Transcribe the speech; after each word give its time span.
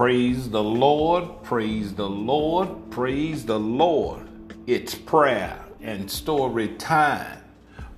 Praise 0.00 0.48
the 0.48 0.64
Lord, 0.64 1.42
praise 1.42 1.92
the 1.92 2.08
Lord, 2.08 2.90
praise 2.90 3.44
the 3.44 3.60
Lord. 3.60 4.26
It's 4.66 4.94
prayer 4.94 5.62
and 5.82 6.10
story 6.10 6.68
time. 6.76 7.42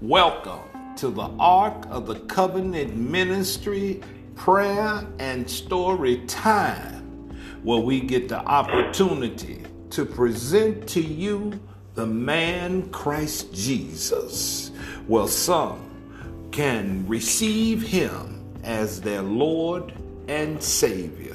Welcome 0.00 0.94
to 0.96 1.10
the 1.10 1.30
Ark 1.38 1.86
of 1.90 2.08
the 2.08 2.18
Covenant 2.22 2.96
Ministry 2.96 4.00
prayer 4.34 5.06
and 5.20 5.48
story 5.48 6.26
time, 6.26 7.30
where 7.62 7.78
we 7.78 8.00
get 8.00 8.28
the 8.28 8.40
opportunity 8.40 9.62
to 9.90 10.04
present 10.04 10.88
to 10.88 11.00
you 11.00 11.52
the 11.94 12.06
man 12.06 12.90
Christ 12.90 13.54
Jesus. 13.54 14.72
Well, 15.06 15.28
some 15.28 16.48
can 16.50 17.06
receive 17.06 17.80
him 17.80 18.42
as 18.64 19.00
their 19.00 19.22
Lord 19.22 19.92
and 20.26 20.60
Savior 20.60 21.31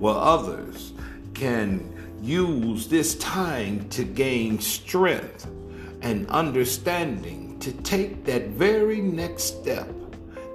while 0.00 0.16
others 0.16 0.94
can 1.34 1.94
use 2.22 2.88
this 2.88 3.14
time 3.16 3.88
to 3.90 4.02
gain 4.02 4.58
strength 4.58 5.46
and 6.00 6.26
understanding 6.28 7.58
to 7.60 7.70
take 7.82 8.24
that 8.24 8.48
very 8.48 9.02
next 9.02 9.44
step 9.44 9.88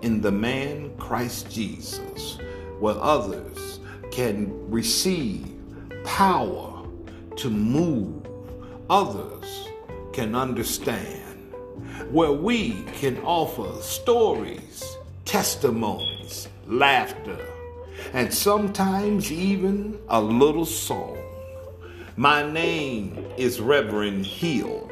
in 0.01 0.19
the 0.19 0.31
man 0.31 0.95
Christ 0.97 1.49
Jesus, 1.49 2.39
where 2.79 2.95
others 2.99 3.79
can 4.11 4.51
receive 4.69 5.47
power 6.03 6.83
to 7.37 7.49
move, 7.49 8.27
others 8.89 9.67
can 10.11 10.33
understand, 10.33 11.53
where 12.11 12.31
we 12.31 12.83
can 12.93 13.19
offer 13.19 13.79
stories, 13.81 14.97
testimonies, 15.23 16.47
laughter 16.65 17.54
and 18.13 18.33
sometimes 18.33 19.31
even 19.31 19.99
a 20.09 20.21
little 20.21 20.65
song. 20.65 21.17
My 22.17 22.49
name 22.49 23.25
is 23.37 23.59
Reverend 23.59 24.25
Hill. 24.25 24.89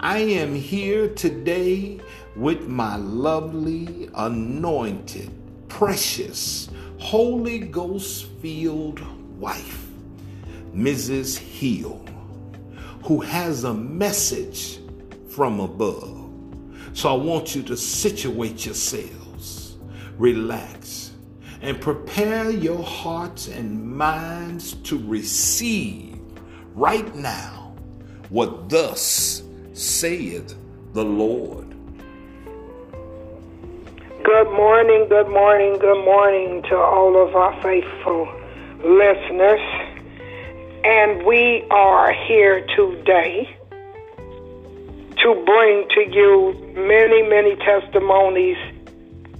I 0.00 0.18
am 0.18 0.54
here 0.54 1.08
today 1.08 2.00
with 2.36 2.66
my 2.68 2.96
lovely, 2.96 4.10
anointed, 4.14 5.30
precious, 5.68 6.68
Holy 6.98 7.58
Ghost 7.58 8.26
filled 8.40 9.00
wife, 9.38 9.88
Mrs. 10.74 11.38
Hill, 11.38 12.04
who 13.04 13.20
has 13.20 13.64
a 13.64 13.74
message 13.74 14.80
from 15.28 15.60
above. 15.60 16.30
So 16.92 17.08
I 17.08 17.14
want 17.14 17.54
you 17.54 17.62
to 17.64 17.76
situate 17.76 18.66
yourselves, 18.66 19.76
relax, 20.16 21.03
and 21.64 21.80
prepare 21.80 22.50
your 22.50 22.82
hearts 22.82 23.48
and 23.48 23.96
minds 23.96 24.74
to 24.74 24.98
receive 25.08 26.20
right 26.74 27.14
now 27.14 27.74
what 28.28 28.68
thus 28.68 29.42
saith 29.72 30.54
the 30.92 31.02
Lord. 31.02 31.74
Good 34.22 34.50
morning, 34.52 35.06
good 35.08 35.28
morning, 35.28 35.78
good 35.78 36.04
morning 36.04 36.62
to 36.64 36.76
all 36.76 37.26
of 37.26 37.34
our 37.34 37.54
faithful 37.62 38.28
listeners. 38.84 39.60
And 40.84 41.24
we 41.24 41.66
are 41.70 42.12
here 42.12 42.66
today 42.76 43.48
to 45.16 45.44
bring 45.46 45.88
to 45.88 46.14
you 46.14 46.74
many, 46.76 47.22
many 47.22 47.56
testimonies 47.56 48.58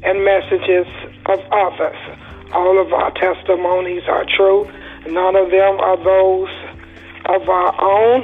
and 0.03 0.25
messages 0.25 0.87
of 1.27 1.41
others. 1.51 1.97
All 2.53 2.81
of 2.81 2.93
our 2.93 3.11
testimonies 3.13 4.03
are 4.09 4.25
true. 4.25 4.71
None 5.07 5.37
of 5.37 5.51
them 5.51 5.81
are 5.81 5.97
those 5.97 6.49
of 7.27 7.49
our 7.49 7.75
own. 7.83 8.23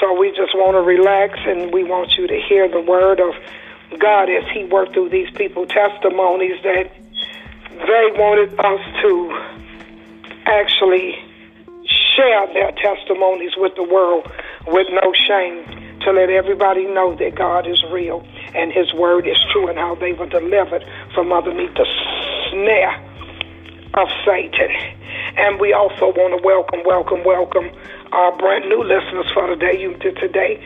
So 0.00 0.18
we 0.18 0.30
just 0.30 0.54
want 0.54 0.74
to 0.74 0.82
relax 0.82 1.38
and 1.46 1.72
we 1.72 1.84
want 1.84 2.16
you 2.16 2.26
to 2.26 2.40
hear 2.48 2.68
the 2.68 2.80
word 2.80 3.20
of 3.20 3.34
God 3.98 4.28
as 4.30 4.44
He 4.52 4.64
worked 4.64 4.94
through 4.94 5.10
these 5.10 5.30
people 5.34 5.66
testimonies 5.66 6.60
that 6.62 6.90
they 7.70 8.06
wanted 8.18 8.58
us 8.58 8.80
to 9.02 9.12
actually 10.46 11.14
share 12.16 12.46
their 12.52 12.72
testimonies 12.72 13.52
with 13.56 13.74
the 13.76 13.82
world 13.82 14.30
with 14.66 14.86
no 14.90 15.12
shame 15.14 15.64
to 16.00 16.12
let 16.12 16.30
everybody 16.30 16.84
know 16.84 17.14
that 17.16 17.34
God 17.34 17.66
is 17.66 17.82
real 17.90 18.26
and 18.54 18.72
His 18.72 18.92
word 18.94 19.26
is 19.26 19.38
true 19.52 19.68
and 19.68 19.78
how 19.78 19.94
they 19.94 20.12
were 20.12 20.28
delivered 20.28 20.84
from 21.14 21.32
underneath 21.32 21.74
the 21.74 21.86
snare 22.50 22.94
of 23.94 24.08
Satan. 24.24 24.70
And 25.36 25.60
we 25.60 25.72
also 25.72 26.12
want 26.12 26.38
to 26.38 26.44
welcome, 26.44 26.82
welcome, 26.84 27.24
welcome 27.24 27.70
our 28.12 28.36
brand 28.36 28.68
new 28.68 28.82
listeners 28.84 29.26
for 29.32 29.46
today. 29.46 29.80
You 29.80 29.94
today, 30.20 30.60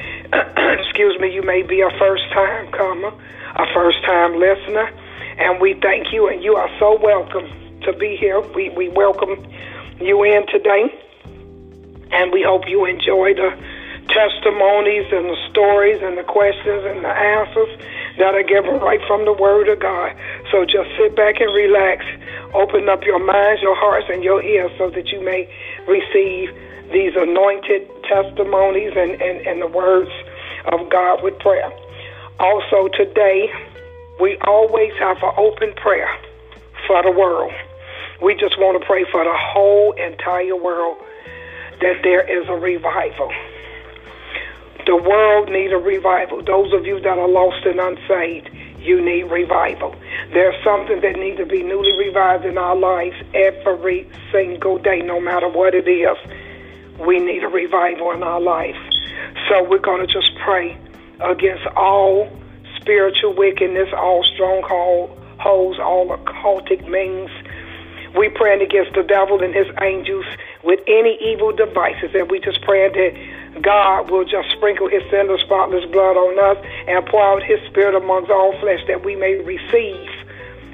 excuse 0.79 1.19
me, 1.21 1.33
you 1.33 1.43
may 1.43 1.63
be 1.63 1.81
a 1.81 1.91
first 1.99 2.25
time 2.33 2.71
comer, 2.73 3.13
a 3.55 3.67
first 3.73 4.03
time 4.05 4.39
listener, 4.39 4.91
and 5.39 5.61
we 5.61 5.75
thank 5.81 6.13
you. 6.13 6.29
And 6.29 6.43
you 6.43 6.57
are 6.57 6.71
so 6.79 6.99
welcome 7.01 7.47
to 7.83 7.93
be 7.93 8.17
here. 8.17 8.41
We 8.41 8.71
we 8.71 8.89
welcome 8.89 9.47
you 10.01 10.25
in 10.25 10.47
today, 10.49 10.93
and 12.11 12.33
we 12.33 12.43
hope 12.43 12.69
you 12.69 12.85
enjoy 12.85 13.35
the 13.35 13.57
testimonies 14.09 15.07
and 15.13 15.27
the 15.27 15.37
stories 15.51 16.01
and 16.03 16.17
the 16.17 16.25
questions 16.25 16.85
and 16.85 17.05
the 17.05 17.11
answers 17.11 17.69
that 18.19 18.35
are 18.35 18.43
given 18.43 18.81
right 18.81 19.01
from 19.07 19.25
the 19.25 19.33
Word 19.33 19.69
of 19.69 19.81
God. 19.81 20.15
So 20.51 20.65
just 20.65 20.89
sit 20.97 21.17
back 21.17 21.41
and 21.41 21.53
relax. 21.53 22.05
Open 22.55 22.89
up 22.89 23.05
your 23.05 23.19
minds, 23.19 23.63
your 23.63 23.77
hearts, 23.77 24.07
and 24.11 24.25
your 24.25 24.43
ears 24.43 24.71
so 24.79 24.91
that 24.91 25.09
you 25.09 25.21
may 25.21 25.49
receive 25.87 26.51
these 26.93 27.13
anointed 27.17 27.89
testimonies 28.05 28.93
and, 28.97 29.21
and, 29.21 29.47
and 29.47 29.61
the 29.61 29.67
words 29.67 30.11
of 30.73 30.89
God 30.89 31.23
with 31.23 31.39
prayer. 31.39 31.71
Also, 32.39 32.89
today, 32.97 33.51
we 34.21 34.39
always 34.47 34.93
have 34.99 35.17
an 35.23 35.33
open 35.37 35.73
prayer 35.75 36.09
for 36.87 37.03
the 37.03 37.11
world. 37.11 37.53
We 38.23 38.35
just 38.35 38.59
want 38.59 38.81
to 38.81 38.87
pray 38.87 39.05
for 39.11 39.25
the 39.25 39.37
whole 39.37 39.93
entire 39.93 40.57
world 40.57 40.97
that 41.81 42.01
there 42.03 42.25
is 42.25 42.49
a 42.49 42.55
revival. 42.55 43.31
The 44.87 44.97
world 44.97 45.51
need 45.51 45.73
a 45.73 45.79
revival. 45.79 46.43
Those 46.43 46.73
of 46.73 46.87
you 46.87 47.01
that 47.01 47.19
are 47.19 47.29
lost 47.29 47.67
and 47.67 47.81
unsaved, 47.81 48.51
you 48.79 49.01
need 49.05 49.25
revival. 49.25 49.97
There's 50.33 50.55
something 50.63 51.01
that 51.01 51.19
needs 51.19 51.39
to 51.39 51.47
be 51.47 51.65
newly 51.65 51.99
revived 51.99 52.45
in 52.45 52.57
our 52.57 52.77
lives 52.77 53.17
every 53.35 54.09
single 54.31 54.79
day, 54.79 55.01
no 55.01 55.21
matter 55.21 55.49
what 55.49 55.75
it 55.75 55.89
is. 55.89 56.17
We 57.05 57.19
need 57.19 57.43
a 57.43 57.49
revival 57.49 58.13
in 58.13 58.23
our 58.23 58.41
life. 58.41 58.77
So 59.49 59.65
we're 59.69 59.79
going 59.79 60.07
to 60.07 60.13
just 60.13 60.31
pray 60.45 60.79
against 61.19 61.67
all 61.75 62.31
spiritual 62.81 63.35
wickedness, 63.35 63.89
all 63.93 64.23
strongholds, 64.35 65.81
all 65.81 66.17
occultic 66.17 66.89
means. 66.89 67.31
We're 68.15 68.31
praying 68.31 68.63
against 68.63 68.95
the 68.95 69.03
devil 69.03 69.43
and 69.43 69.53
his 69.53 69.67
angels 69.83 70.25
with 70.63 70.79
any 70.87 71.19
evil 71.21 71.51
devices, 71.51 72.15
and 72.15 72.31
we 72.31 72.39
just 72.39 72.63
praying 72.63 72.93
that 72.93 73.13
God 73.63 74.11
will 74.11 74.25
just 74.25 74.51
sprinkle 74.57 74.89
his 74.89 75.03
sinless, 75.11 75.41
spotless 75.43 75.85
blood 75.91 76.17
on 76.17 76.39
us 76.39 76.65
and 76.89 77.05
pour 77.07 77.23
out 77.23 77.43
his 77.43 77.61
spirit 77.71 77.95
amongst 77.95 78.31
all 78.31 78.59
flesh 78.61 78.81
that 78.89 79.05
we 79.05 79.17
may 79.17 79.35
receive 79.43 80.11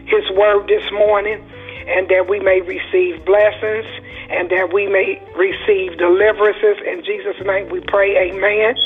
his 0.07 0.29
word 0.37 0.69
this 0.69 0.85
morning 0.93 1.43
and 1.89 2.09
that 2.09 2.29
we 2.29 2.39
may 2.41 2.61
receive 2.61 3.25
blessings 3.25 3.87
and 4.31 4.51
that 4.51 4.73
we 4.73 4.87
may 4.87 5.21
receive 5.37 5.99
deliverances. 5.99 6.79
In 6.87 7.05
Jesus' 7.05 7.41
name 7.45 7.71
we 7.71 7.81
pray, 7.81 8.31
amen. 8.31 8.77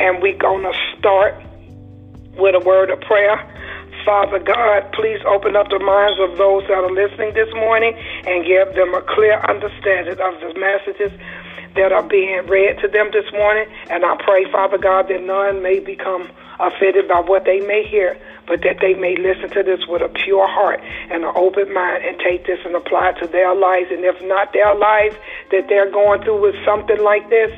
And 0.00 0.22
we're 0.22 0.38
going 0.38 0.62
to 0.62 0.72
start 0.98 1.34
with 2.36 2.54
a 2.54 2.60
word 2.64 2.90
of 2.90 3.00
prayer. 3.00 3.36
Father 4.04 4.38
God, 4.38 4.92
please 4.92 5.18
open 5.26 5.56
up 5.56 5.68
the 5.68 5.80
minds 5.80 6.20
of 6.20 6.38
those 6.38 6.62
that 6.68 6.78
are 6.78 6.94
listening 6.94 7.34
this 7.34 7.52
morning 7.54 7.92
and 8.26 8.46
give 8.46 8.72
them 8.78 8.94
a 8.94 9.02
clear 9.02 9.34
understanding 9.50 10.14
of 10.14 10.38
the 10.38 10.54
messages 10.54 11.10
that 11.76 11.92
are 11.92 12.02
being 12.02 12.46
read 12.46 12.78
to 12.80 12.88
them 12.88 13.10
this 13.12 13.30
morning. 13.32 13.66
And 13.90 14.04
I 14.04 14.16
pray, 14.22 14.50
Father 14.50 14.78
God, 14.78 15.08
that 15.08 15.22
none 15.22 15.62
may 15.62 15.78
become 15.78 16.28
offended 16.58 17.08
by 17.08 17.20
what 17.20 17.44
they 17.44 17.60
may 17.60 17.86
hear, 17.86 18.16
but 18.46 18.62
that 18.62 18.78
they 18.80 18.94
may 18.94 19.16
listen 19.16 19.50
to 19.50 19.62
this 19.62 19.86
with 19.86 20.02
a 20.02 20.08
pure 20.08 20.48
heart 20.48 20.80
and 21.10 21.24
an 21.24 21.32
open 21.34 21.72
mind 21.72 22.04
and 22.04 22.18
take 22.20 22.46
this 22.46 22.58
and 22.64 22.74
apply 22.74 23.10
it 23.10 23.20
to 23.20 23.26
their 23.26 23.54
lives. 23.54 23.88
And 23.90 24.04
if 24.04 24.20
not 24.22 24.52
their 24.52 24.74
lives 24.74 25.16
that 25.50 25.68
they're 25.68 25.90
going 25.90 26.22
through 26.22 26.40
with 26.40 26.54
something 26.64 26.98
like 27.02 27.28
this, 27.28 27.52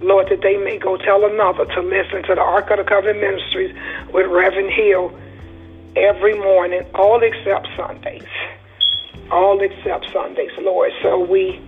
Lord, 0.00 0.28
that 0.30 0.40
they 0.40 0.56
may 0.56 0.78
go 0.78 0.96
tell 0.96 1.24
another 1.26 1.66
to 1.66 1.82
listen 1.82 2.22
to 2.24 2.34
the 2.34 2.40
Ark 2.40 2.70
of 2.70 2.78
the 2.78 2.84
Covenant 2.84 3.20
Ministries 3.20 3.76
with 4.12 4.26
Reverend 4.26 4.72
Hill 4.72 5.12
every 5.94 6.38
morning, 6.38 6.82
all 6.94 7.22
except 7.22 7.68
Sundays. 7.76 8.24
All 9.30 9.60
except 9.60 10.10
Sundays, 10.10 10.50
Lord. 10.58 10.90
So 11.02 11.20
we 11.20 11.60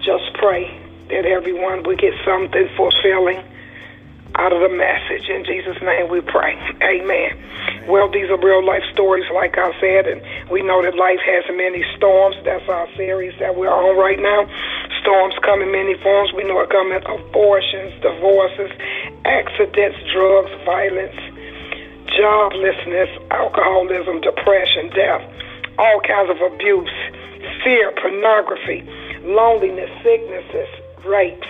just 0.00 0.34
pray 0.34 0.81
that 1.12 1.26
everyone 1.26 1.82
would 1.84 2.00
get 2.00 2.14
something 2.24 2.68
fulfilling 2.76 3.44
out 4.36 4.52
of 4.52 4.60
the 4.64 4.72
message. 4.72 5.28
In 5.28 5.44
Jesus' 5.44 5.76
name 5.82 6.08
we 6.08 6.20
pray. 6.20 6.56
Amen. 6.80 7.36
Well, 7.86 8.08
these 8.08 8.30
are 8.30 8.40
real 8.40 8.64
life 8.64 8.82
stories, 8.92 9.28
like 9.34 9.58
I 9.58 9.72
said, 9.80 10.06
and 10.06 10.22
We 10.48 10.62
know 10.62 10.80
that 10.82 10.96
life 10.96 11.20
has 11.20 11.44
many 11.52 11.84
storms. 11.96 12.36
That's 12.44 12.66
our 12.68 12.88
series 12.96 13.36
that 13.40 13.56
we're 13.56 13.72
on 13.72 13.96
right 13.96 14.18
now. 14.18 14.48
Storms 15.02 15.34
come 15.44 15.60
in 15.60 15.70
many 15.70 15.94
forms. 16.00 16.32
We 16.32 16.44
know 16.44 16.60
it 16.60 16.70
comes 16.70 16.94
in 16.94 17.02
abortions, 17.04 17.92
divorces, 18.00 18.70
accidents, 19.24 19.98
drugs, 20.12 20.52
violence, 20.64 21.18
joblessness, 22.16 23.10
alcoholism, 23.30 24.20
depression, 24.20 24.88
death, 24.94 25.22
all 25.78 26.00
kinds 26.00 26.30
of 26.30 26.40
abuse, 26.40 26.92
fear, 27.64 27.92
pornography, 28.00 28.86
loneliness, 29.24 29.90
sicknesses, 30.02 30.70
rapes, 31.04 31.48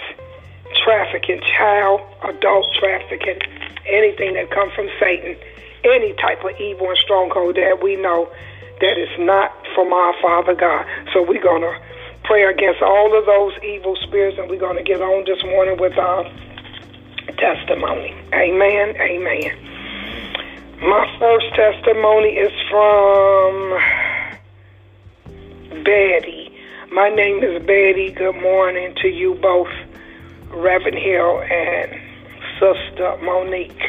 trafficking, 0.84 1.40
child, 1.56 2.00
adult 2.24 2.66
trafficking, 2.78 3.38
anything 3.86 4.34
that 4.34 4.50
comes 4.50 4.72
from 4.74 4.88
Satan, 5.00 5.36
any 5.84 6.12
type 6.14 6.44
of 6.44 6.50
evil 6.60 6.88
and 6.88 6.98
stronghold 6.98 7.56
that 7.56 7.82
we 7.82 7.96
know 7.96 8.30
that 8.80 8.98
is 8.98 9.10
not 9.18 9.52
from 9.74 9.92
our 9.92 10.14
Father 10.20 10.54
God. 10.54 10.86
So 11.12 11.22
we're 11.22 11.42
going 11.42 11.62
to 11.62 11.74
pray 12.24 12.44
against 12.44 12.82
all 12.82 13.16
of 13.16 13.26
those 13.26 13.52
evil 13.62 13.96
spirits 13.96 14.38
and 14.38 14.48
we're 14.48 14.58
going 14.58 14.76
to 14.76 14.82
get 14.82 15.00
on 15.00 15.24
this 15.24 15.42
morning 15.44 15.78
with 15.78 15.96
our 15.98 16.24
testimony. 17.38 18.14
Amen. 18.34 18.96
Amen. 18.96 19.50
My 20.82 21.06
first 21.18 21.46
testimony 21.54 22.30
is 22.30 22.52
from 22.68 23.78
Betty. 25.84 26.41
My 26.92 27.08
name 27.08 27.42
is 27.42 27.62
Betty. 27.62 28.10
Good 28.10 28.38
morning 28.42 28.94
to 29.00 29.08
you 29.08 29.34
both, 29.36 29.72
Reverend 30.50 30.98
Hill 30.98 31.40
and 31.40 31.90
Sister 32.60 33.16
Monique. 33.22 33.80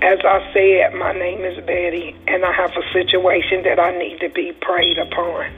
As 0.00 0.20
I 0.24 0.40
said, 0.54 0.94
my 0.94 1.12
name 1.12 1.44
is 1.44 1.62
Betty, 1.66 2.16
and 2.28 2.46
I 2.46 2.52
have 2.52 2.70
a 2.70 2.92
situation 2.94 3.62
that 3.64 3.78
I 3.78 3.90
need 3.98 4.20
to 4.20 4.30
be 4.30 4.52
prayed 4.62 4.96
upon. 4.96 5.52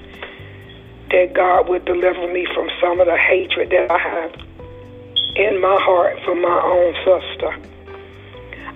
That 1.12 1.34
God 1.34 1.68
would 1.68 1.84
deliver 1.84 2.32
me 2.32 2.48
from 2.52 2.68
some 2.80 2.98
of 2.98 3.06
the 3.06 3.16
hatred 3.16 3.70
that 3.70 3.88
I 3.88 3.98
have 3.98 4.34
in 5.36 5.60
my 5.60 5.78
heart 5.80 6.18
for 6.24 6.34
my 6.34 6.62
own 6.64 6.94
sister. 7.06 7.54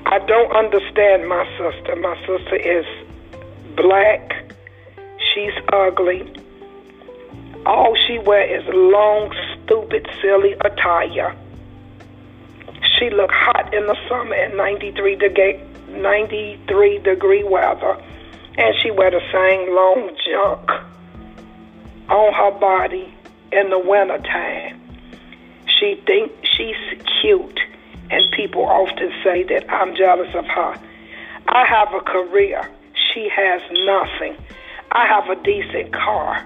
I 0.07 0.21
don't 0.21 0.53
understand 0.55 1.29
my 1.29 1.45
sister. 1.59 1.97
My 1.97 2.17
sister 2.21 2.55
is 2.55 2.87
black. 3.75 4.55
She's 5.35 5.55
ugly. 5.73 6.40
All 7.67 7.95
she 8.07 8.19
wears 8.19 8.63
is 8.65 8.75
long, 8.75 9.35
stupid, 9.65 10.09
silly 10.23 10.55
attire. 10.65 11.37
She 12.99 13.11
look 13.11 13.31
hot 13.31 13.75
in 13.75 13.87
the 13.87 13.97
summer 14.09 14.35
at 14.35 14.57
93 14.57 15.17
degree, 15.17 15.61
93 15.89 16.99
degree 16.99 17.45
weather, 17.45 18.01
and 18.57 18.75
she 18.83 18.91
wear 18.91 19.11
the 19.11 19.21
same 19.31 19.75
long 19.75 20.17
junk 20.27 20.71
on 22.09 22.33
her 22.33 22.59
body 22.59 23.13
in 23.53 23.69
the 23.69 23.79
winter 23.79 24.19
time. 24.19 24.81
She 25.67 26.03
think 26.07 26.33
she's 26.57 27.03
cute, 27.21 27.61
and 28.11 28.33
people 28.33 28.65
often 28.65 29.13
say 29.23 29.43
that 29.45 29.71
I'm 29.71 29.95
jealous 29.95 30.35
of 30.35 30.47
her. 30.47 30.81
I 31.47 31.67
have 31.67 31.93
a 31.93 32.01
career. 32.01 32.69
She 33.13 33.29
has 33.29 33.61
nothing. 33.71 34.37
I 34.93 35.07
have 35.07 35.29
a 35.29 35.43
decent 35.43 35.93
car 35.93 36.45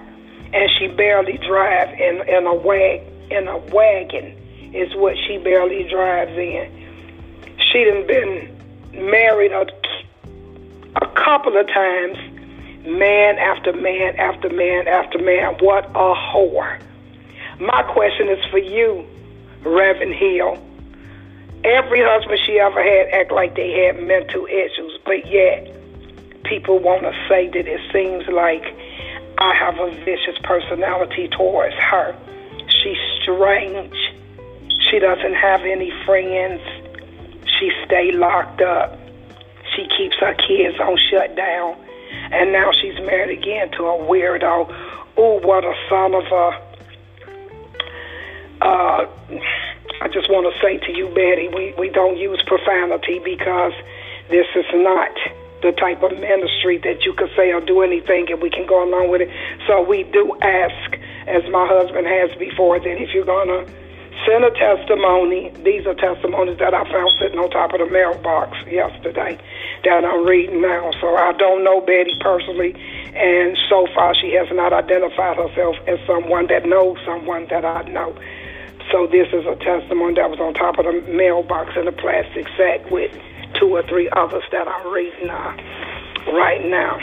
and 0.55 0.71
she 0.79 0.87
barely 0.87 1.37
drives 1.37 1.91
in 1.99 2.27
in 2.27 2.47
a 2.47 2.55
wag 2.55 3.01
in 3.29 3.47
a 3.47 3.57
wagon 3.75 4.37
is 4.73 4.93
what 4.95 5.15
she 5.27 5.37
barely 5.37 5.83
drives 5.89 6.31
in. 6.31 6.71
She 7.71 7.83
done 7.83 8.07
been 8.07 9.09
married 9.09 9.51
a, 9.51 9.65
a 11.01 11.07
couple 11.13 11.57
of 11.57 11.67
times, 11.67 12.17
man 12.87 13.37
after 13.37 13.73
man 13.73 14.15
after 14.17 14.49
man 14.49 14.87
after 14.87 15.19
man. 15.19 15.55
What 15.59 15.85
a 15.89 16.13
whore! 16.15 16.79
My 17.59 17.83
question 17.83 18.29
is 18.29 18.43
for 18.49 18.59
you, 18.59 19.05
Reverend 19.63 20.13
Hill. 20.13 20.57
Every 21.65 22.01
husband 22.01 22.39
she 22.45 22.59
ever 22.59 22.81
had 22.81 23.07
act 23.09 23.31
like 23.31 23.55
they 23.55 23.71
had 23.71 24.01
mental 24.01 24.45
issues, 24.45 24.99
but 25.03 25.27
yet 25.27 25.75
people 26.43 26.79
want 26.79 27.01
to 27.01 27.11
say 27.27 27.47
that 27.47 27.67
it 27.67 27.81
seems 27.91 28.27
like 28.27 28.63
I 29.37 29.53
have 29.53 29.79
a 29.79 29.91
vicious 30.05 30.37
personality 30.43 31.27
towards 31.27 31.75
her. 31.75 32.15
She's 32.67 32.97
strange. 33.21 33.95
She 34.89 34.99
doesn't 34.99 35.33
have 35.33 35.61
any 35.61 35.91
friends. 36.05 36.61
She 37.59 37.71
stay 37.85 38.11
locked 38.11 38.61
up. 38.61 38.97
She 39.75 39.87
keeps 39.97 40.15
her 40.19 40.33
kids 40.35 40.79
on 40.79 40.97
shutdown. 41.09 41.75
And 42.31 42.51
now 42.53 42.71
she's 42.81 42.95
married 43.05 43.37
again 43.37 43.71
to 43.71 43.87
a 43.87 43.97
weirdo. 43.97 44.67
Oh, 45.17 45.39
what 45.39 45.65
a 45.65 45.73
son 45.89 46.13
of 46.15 46.25
a. 46.31 46.61
Uh, 48.61 49.07
I 50.01 50.07
just 50.07 50.29
want 50.29 50.51
to 50.53 50.61
say 50.61 50.77
to 50.77 50.97
you, 50.97 51.07
Betty, 51.09 51.49
we, 51.49 51.73
we 51.77 51.89
don't 51.89 52.17
use 52.17 52.41
profanity 52.47 53.19
because 53.19 53.73
this 54.29 54.47
is 54.55 54.65
not 54.73 55.11
the 55.61 55.71
type 55.71 56.03
of 56.03 56.11
ministry 56.19 56.77
that 56.79 57.05
you 57.05 57.13
could 57.13 57.29
say 57.35 57.51
or 57.51 57.61
do 57.61 57.81
anything 57.81 58.27
and 58.29 58.41
we 58.41 58.49
can 58.49 58.65
go 58.65 58.83
along 58.83 59.09
with 59.09 59.21
it. 59.21 59.29
So 59.67 59.81
we 59.81 60.03
do 60.03 60.37
ask, 60.41 60.97
as 61.27 61.43
my 61.49 61.67
husband 61.67 62.07
has 62.07 62.33
before, 62.37 62.79
that 62.79 63.01
if 63.01 63.13
you're 63.13 63.25
going 63.25 63.47
to 63.47 63.65
send 64.23 64.43
a 64.43 64.51
testimony, 64.51 65.51
these 65.63 65.85
are 65.85 65.93
testimonies 65.93 66.57
that 66.59 66.73
I 66.73 66.83
found 66.91 67.11
sitting 67.19 67.39
on 67.39 67.49
top 67.49 67.73
of 67.73 67.79
the 67.79 67.89
mailbox 67.89 68.57
yesterday 68.67 69.37
that 69.83 70.05
I'm 70.05 70.25
reading 70.25 70.61
now. 70.61 70.91
So 71.01 71.15
I 71.15 71.33
don't 71.33 71.63
know 71.63 71.81
Betty 71.81 72.15
personally, 72.19 72.73
and 73.15 73.57
so 73.69 73.87
far 73.93 74.15
she 74.15 74.33
has 74.33 74.47
not 74.51 74.73
identified 74.73 75.37
herself 75.37 75.75
as 75.87 75.99
someone 76.07 76.47
that 76.47 76.65
knows 76.65 76.97
someone 77.05 77.47
that 77.49 77.65
I 77.65 77.83
know. 77.89 78.15
So 78.91 79.07
this 79.07 79.27
is 79.33 79.45
a 79.45 79.55
testimony 79.55 80.15
that 80.15 80.29
was 80.29 80.39
on 80.39 80.53
top 80.53 80.77
of 80.77 80.85
the 80.85 81.01
mailbox 81.11 81.75
in 81.75 81.87
a 81.87 81.91
plastic 81.91 82.47
sack 82.55 82.89
with 82.91 83.11
two 83.59 83.75
or 83.75 83.83
three 83.83 84.09
others 84.09 84.43
that 84.51 84.67
I'm 84.67 84.91
reading 84.91 85.29
uh, 85.29 86.31
right 86.33 86.63
now. 86.65 86.99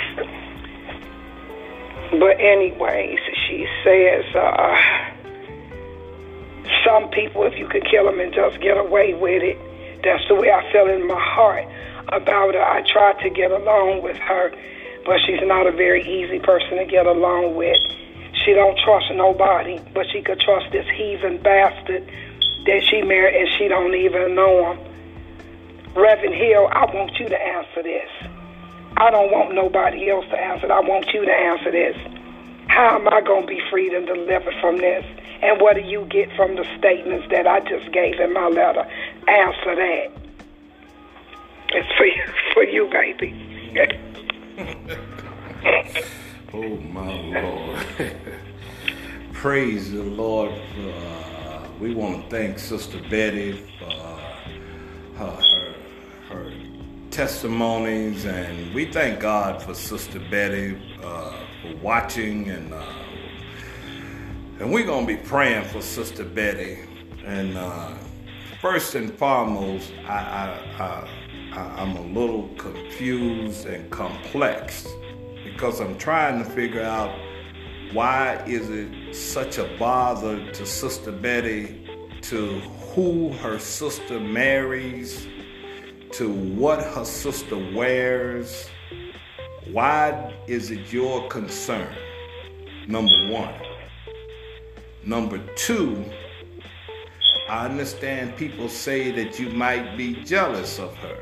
But 2.19 2.41
anyways, 2.41 3.19
she 3.49 3.67
says, 3.85 4.25
uh, 4.35 4.77
some 6.85 7.09
people, 7.11 7.45
if 7.45 7.59
you 7.59 7.69
could 7.69 7.85
kill 7.91 8.05
them 8.05 8.21
and 8.21 8.35
just 8.35 8.61
get 8.61 8.77
away 8.77 9.15
with 9.15 9.43
it, 9.43 9.59
that's 10.05 10.23
the 10.29 10.35
way 10.35 10.51
I 10.51 10.71
feel 10.73 10.89
in 10.89 11.07
my 11.07 11.19
heart 11.19 11.67
about 12.09 12.55
her. 12.55 12.63
I 12.63 12.83
tried 12.83 13.21
to 13.23 13.31
get 13.31 13.51
along 13.51 14.03
with 14.03 14.17
her, 14.17 14.53
but 15.07 15.21
she's 15.27 15.41
not 15.43 15.67
a 15.67 15.73
very 15.73 16.03
easy 16.03 16.39
person 16.39 16.77
to 16.77 16.85
get 16.85 17.07
along 17.07 17.55
with. 17.55 17.79
She 18.45 18.53
don't 18.53 18.79
trust 18.85 19.07
nobody, 19.15 19.81
but 19.95 20.07
she 20.13 20.21
could 20.23 20.41
trust 20.41 20.73
this 20.73 20.87
heathen 20.97 21.39
bastard 21.39 22.05
that 22.67 22.83
she 22.91 23.03
married 23.03 23.37
and 23.41 23.49
she 23.57 23.69
don't 23.69 23.95
even 23.95 24.35
know 24.35 24.73
him. 24.73 24.92
Reverend 25.95 26.35
Hill, 26.35 26.69
I 26.73 26.87
want 26.87 27.19
you 27.19 27.29
to 27.29 27.39
answer 27.39 27.83
this. 27.83 28.09
I 28.97 29.11
don't 29.11 29.31
want 29.31 29.55
nobody 29.55 30.09
else 30.11 30.25
to 30.31 30.39
answer 30.39 30.65
it. 30.67 30.71
I 30.71 30.81
want 30.81 31.07
you 31.13 31.23
to 31.25 31.33
answer 31.33 31.71
this. 31.71 31.97
How 32.69 32.97
am 32.97 33.09
I 33.09 33.21
going 33.21 33.43
to 33.43 33.47
be 33.47 33.61
freed 33.71 33.93
and 33.93 34.07
delivered 34.07 34.55
from 34.61 34.79
this? 34.79 35.05
And 35.43 35.61
what 35.61 35.75
do 35.75 35.83
you 35.83 36.07
get 36.09 36.35
from 36.35 36.57
the 36.57 36.65
statements 36.79 37.27
that 37.31 37.47
I 37.47 37.61
just 37.61 37.93
gave 37.93 38.19
in 38.21 38.33
my 38.33 38.49
letter? 38.49 38.89
Answer 39.29 39.77
that. 39.77 40.13
It's 41.75 41.89
for 41.97 42.07
you, 42.07 42.25
for 42.55 42.65
you 42.65 42.89
baby. 42.91 43.35
oh, 46.55 46.77
my 46.93 47.41
Lord. 47.41 47.87
Praise 49.33 49.93
the 49.93 50.03
Lord. 50.03 50.53
Uh, 50.53 51.67
we 51.81 51.95
want 51.95 52.25
to 52.25 52.31
thank 52.31 52.59
Sister 52.59 52.99
Betty 53.11 53.53
for 53.79 53.91
her 53.91 54.23
her 55.19 55.41
testimonies, 57.13 58.25
and 58.25 58.75
we 58.75 58.87
thank 58.87 59.21
God 59.21 59.63
for 59.63 59.75
Sister 59.75 60.19
Betty 60.19 60.79
uh, 61.05 61.45
for 61.61 61.77
watching, 61.83 62.49
and 62.49 62.73
uh, 62.73 62.83
and 64.59 64.73
we're 64.73 64.87
gonna 64.87 65.07
be 65.07 65.19
praying 65.19 65.65
for 65.69 65.83
Sister 65.83 66.25
Betty. 66.25 66.79
And 67.27 67.59
uh, 67.59 67.95
first 68.63 68.95
and 68.95 69.13
foremost, 69.13 69.93
I, 70.07 70.57
I, 70.79 71.09
I, 71.53 71.83
I'm 71.83 71.97
a 71.97 72.01
little 72.01 72.49
confused 72.57 73.67
and 73.67 73.91
complex 73.91 74.89
because 75.45 75.81
I'm 75.81 75.99
trying 75.99 76.43
to 76.43 76.49
figure 76.49 76.83
out 76.83 77.15
why 77.93 78.43
is 78.47 78.71
it 78.71 79.15
such 79.15 79.59
a 79.59 79.69
bother 79.79 80.51
to 80.51 80.65
Sister 80.65 81.13
Betty 81.13 81.87
to 82.23 82.61
who 82.95 83.33
her 83.35 83.59
sister 83.59 84.19
marries 84.19 85.27
to 86.13 86.31
what 86.31 86.83
her 86.83 87.05
sister 87.05 87.57
wears. 87.75 88.69
Why 89.71 90.35
is 90.47 90.71
it 90.71 90.93
your 90.93 91.27
concern? 91.29 91.89
Number 92.87 93.29
one. 93.29 93.55
Number 95.05 95.39
two, 95.57 96.05
I 97.49 97.65
understand 97.65 98.37
people 98.37 98.69
say 98.69 99.11
that 99.13 99.39
you 99.39 99.49
might 99.51 99.97
be 99.97 100.23
jealous 100.25 100.79
of 100.79 100.95
her. 100.99 101.19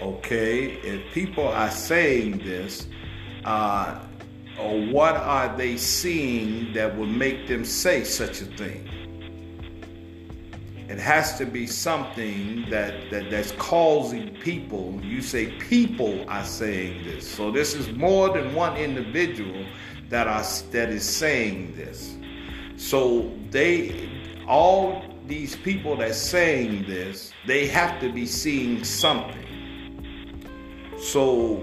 Okay, 0.00 0.72
if 0.82 1.12
people 1.12 1.48
are 1.48 1.70
saying 1.70 2.38
this, 2.38 2.86
uh, 3.44 4.00
or 4.58 4.80
what 4.86 5.16
are 5.16 5.54
they 5.56 5.76
seeing 5.76 6.72
that 6.74 6.96
would 6.96 7.10
make 7.10 7.48
them 7.48 7.64
say 7.64 8.04
such 8.04 8.40
a 8.40 8.46
thing? 8.46 8.88
It 10.90 10.98
has 10.98 11.38
to 11.38 11.46
be 11.46 11.68
something 11.68 12.68
that, 12.68 13.12
that 13.12 13.30
that's 13.30 13.52
causing 13.52 14.34
people. 14.38 14.98
You 15.04 15.22
say 15.22 15.52
people 15.52 16.28
are 16.28 16.42
saying 16.42 17.04
this. 17.04 17.30
So 17.30 17.52
this 17.52 17.74
is 17.74 17.92
more 17.92 18.30
than 18.30 18.56
one 18.56 18.76
individual 18.76 19.64
that 20.08 20.26
are 20.26 20.42
that 20.72 20.88
is 20.88 21.08
saying 21.08 21.76
this. 21.76 22.16
So 22.76 23.30
they 23.50 24.10
all 24.48 25.04
these 25.28 25.54
people 25.54 25.96
that's 25.96 26.18
saying 26.18 26.86
this, 26.88 27.32
they 27.46 27.68
have 27.68 28.00
to 28.00 28.12
be 28.12 28.26
seeing 28.26 28.82
something. 28.82 29.46
So 30.98 31.54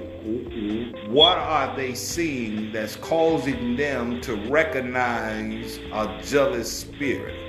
what 1.09 1.37
are 1.37 1.75
they 1.75 1.95
seeing 1.95 2.71
that's 2.71 2.95
causing 2.95 3.75
them 3.75 4.21
to 4.21 4.35
recognize 4.49 5.79
a 5.91 6.21
jealous 6.23 6.71
spirit? 6.71 7.46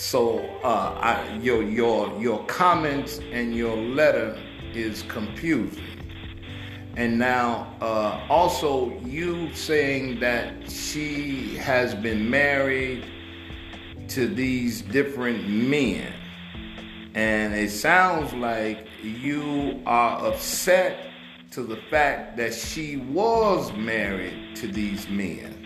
So 0.00 0.38
uh, 0.64 0.98
I, 0.98 1.38
your 1.42 1.62
your 1.62 2.18
your 2.18 2.42
comments 2.46 3.20
and 3.32 3.54
your 3.54 3.76
letter 3.76 4.40
is 4.72 5.02
confusing. 5.02 5.84
And 6.96 7.18
now 7.18 7.76
uh, 7.82 8.26
also 8.30 8.98
you 9.00 9.54
saying 9.54 10.20
that 10.20 10.70
she 10.70 11.54
has 11.56 11.94
been 11.94 12.30
married 12.30 13.04
to 14.08 14.26
these 14.26 14.80
different 14.80 15.46
men. 15.46 16.14
And 17.14 17.52
it 17.52 17.70
sounds 17.70 18.32
like 18.32 18.86
you 19.02 19.82
are 19.84 20.28
upset 20.28 21.10
to 21.50 21.62
the 21.62 21.76
fact 21.76 22.38
that 22.38 22.54
she 22.54 22.96
was 22.96 23.70
married 23.74 24.56
to 24.56 24.66
these 24.66 25.06
men 25.10 25.59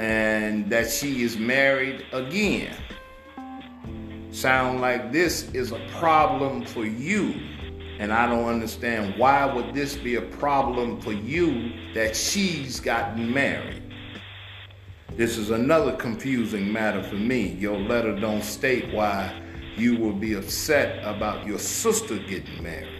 and 0.00 0.70
that 0.70 0.90
she 0.90 1.22
is 1.22 1.36
married 1.36 2.06
again. 2.12 2.74
Sound 4.30 4.80
like 4.80 5.12
this 5.12 5.50
is 5.52 5.72
a 5.72 5.78
problem 5.98 6.64
for 6.64 6.86
you. 6.86 7.34
And 7.98 8.10
I 8.10 8.26
don't 8.26 8.46
understand 8.46 9.18
why 9.18 9.44
would 9.44 9.74
this 9.74 9.98
be 9.98 10.14
a 10.14 10.22
problem 10.22 11.02
for 11.02 11.12
you 11.12 11.74
that 11.92 12.16
she's 12.16 12.80
gotten 12.80 13.34
married. 13.34 13.82
This 15.16 15.36
is 15.36 15.50
another 15.50 15.92
confusing 15.92 16.72
matter 16.72 17.02
for 17.02 17.16
me. 17.16 17.50
Your 17.56 17.78
letter 17.78 18.18
don't 18.18 18.42
state 18.42 18.94
why 18.94 19.38
you 19.76 19.98
will 19.98 20.14
be 20.14 20.32
upset 20.32 21.04
about 21.04 21.46
your 21.46 21.58
sister 21.58 22.16
getting 22.16 22.62
married. 22.62 22.96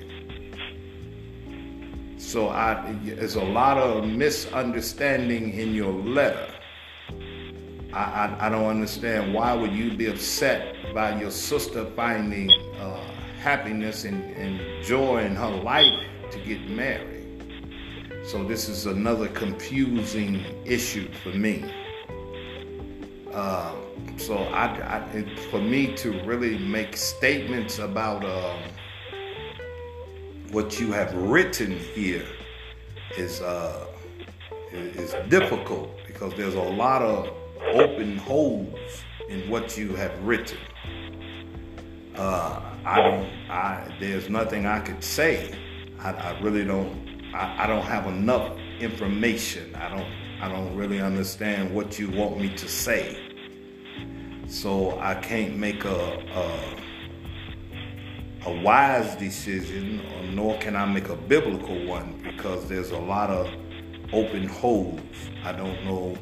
So 2.19 2.51
I, 2.51 2.95
there's 3.05 3.37
a 3.37 3.43
lot 3.45 3.79
of 3.79 4.07
misunderstanding 4.07 5.55
in 5.55 5.75
your 5.75 5.95
letter. 5.95 6.60
I, 7.93 8.03
I, 8.03 8.47
I, 8.47 8.49
don't 8.49 8.67
understand 8.67 9.35
why 9.35 9.53
would 9.55 9.73
you 9.73 9.97
be 9.97 10.07
upset 10.07 10.77
by 10.95 11.19
your 11.21 11.31
sister 11.31 11.85
finding 11.97 12.51
uh, 12.79 13.01
happiness 13.41 14.05
and, 14.05 14.23
and 14.37 14.85
joy 14.85 15.25
in 15.25 15.35
her 15.35 15.51
life 15.51 15.99
to 16.31 16.39
get 16.41 16.69
married. 16.69 17.27
So 18.25 18.45
this 18.45 18.69
is 18.69 18.87
another 18.87 19.29
confusing 19.29 20.45
issue 20.65 21.11
for 21.23 21.31
me. 21.31 21.65
Uh, 23.33 23.75
so 24.19 24.37
I, 24.37 24.67
I, 24.99 25.37
for 25.51 25.61
me 25.61 25.95
to 25.97 26.23
really 26.25 26.59
make 26.59 26.97
statements 26.97 27.79
about 27.79 28.25
uh, 28.25 28.57
what 30.51 30.79
you 30.79 30.93
have 30.93 31.15
written 31.15 31.79
here 31.79 32.27
is 33.17 33.41
uh, 33.41 33.87
is 34.73 35.15
difficult 35.29 35.91
because 36.07 36.35
there's 36.35 36.55
a 36.55 36.61
lot 36.61 37.03
of 37.03 37.40
open 37.73 38.17
holes 38.19 39.05
in 39.29 39.49
what 39.49 39.77
you 39.77 39.95
have 39.97 40.19
written. 40.23 40.59
Uh, 42.17 42.61
I 42.85 42.97
don't. 43.03 43.27
I 43.51 43.97
there's 44.01 44.29
nothing 44.29 44.67
I 44.67 44.81
could 44.81 45.03
say. 45.03 45.59
I, 46.01 46.11
I 46.13 46.41
really 46.41 46.65
don't. 46.65 47.09
I, 47.35 47.65
I 47.65 47.67
don't 47.67 47.85
have 47.85 48.07
enough 48.07 48.57
information. 48.81 49.75
I 49.75 49.89
don't. 49.89 50.09
I 50.43 50.49
don't 50.49 50.75
really 50.75 51.01
understand 51.01 51.75
what 51.75 51.99
you 51.99 52.11
want 52.11 52.41
me 52.41 52.49
to 52.57 52.69
say. 52.69 53.31
So 54.49 54.99
I 54.99 55.15
can't 55.15 55.57
make 55.57 55.85
a, 55.85 55.95
a, 55.95 56.77
a 58.47 58.61
wise 58.63 59.15
decision, 59.17 60.03
nor 60.35 60.59
can 60.59 60.75
I 60.75 60.87
make 60.87 61.09
a 61.09 61.15
biblical 61.15 61.87
one 61.87 62.21
because 62.25 62.67
there's 62.69 62.91
a 62.91 62.99
lot 62.99 63.31
of 63.31 63.49
open 64.13 64.49
holes. 64.49 65.01
I 65.45 65.53
don't 65.53 65.85
know 65.85 66.17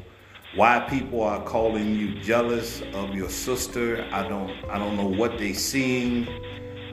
why 0.55 0.79
people 0.89 1.21
are 1.21 1.43
calling 1.43 1.95
you 1.95 2.19
jealous 2.21 2.81
of 2.93 3.13
your 3.13 3.29
sister. 3.29 4.07
I 4.11 4.27
don't 4.27 4.49
I 4.69 4.79
don't 4.79 4.97
know 4.97 5.07
what 5.07 5.37
they're 5.37 5.53
seeing. 5.53 6.27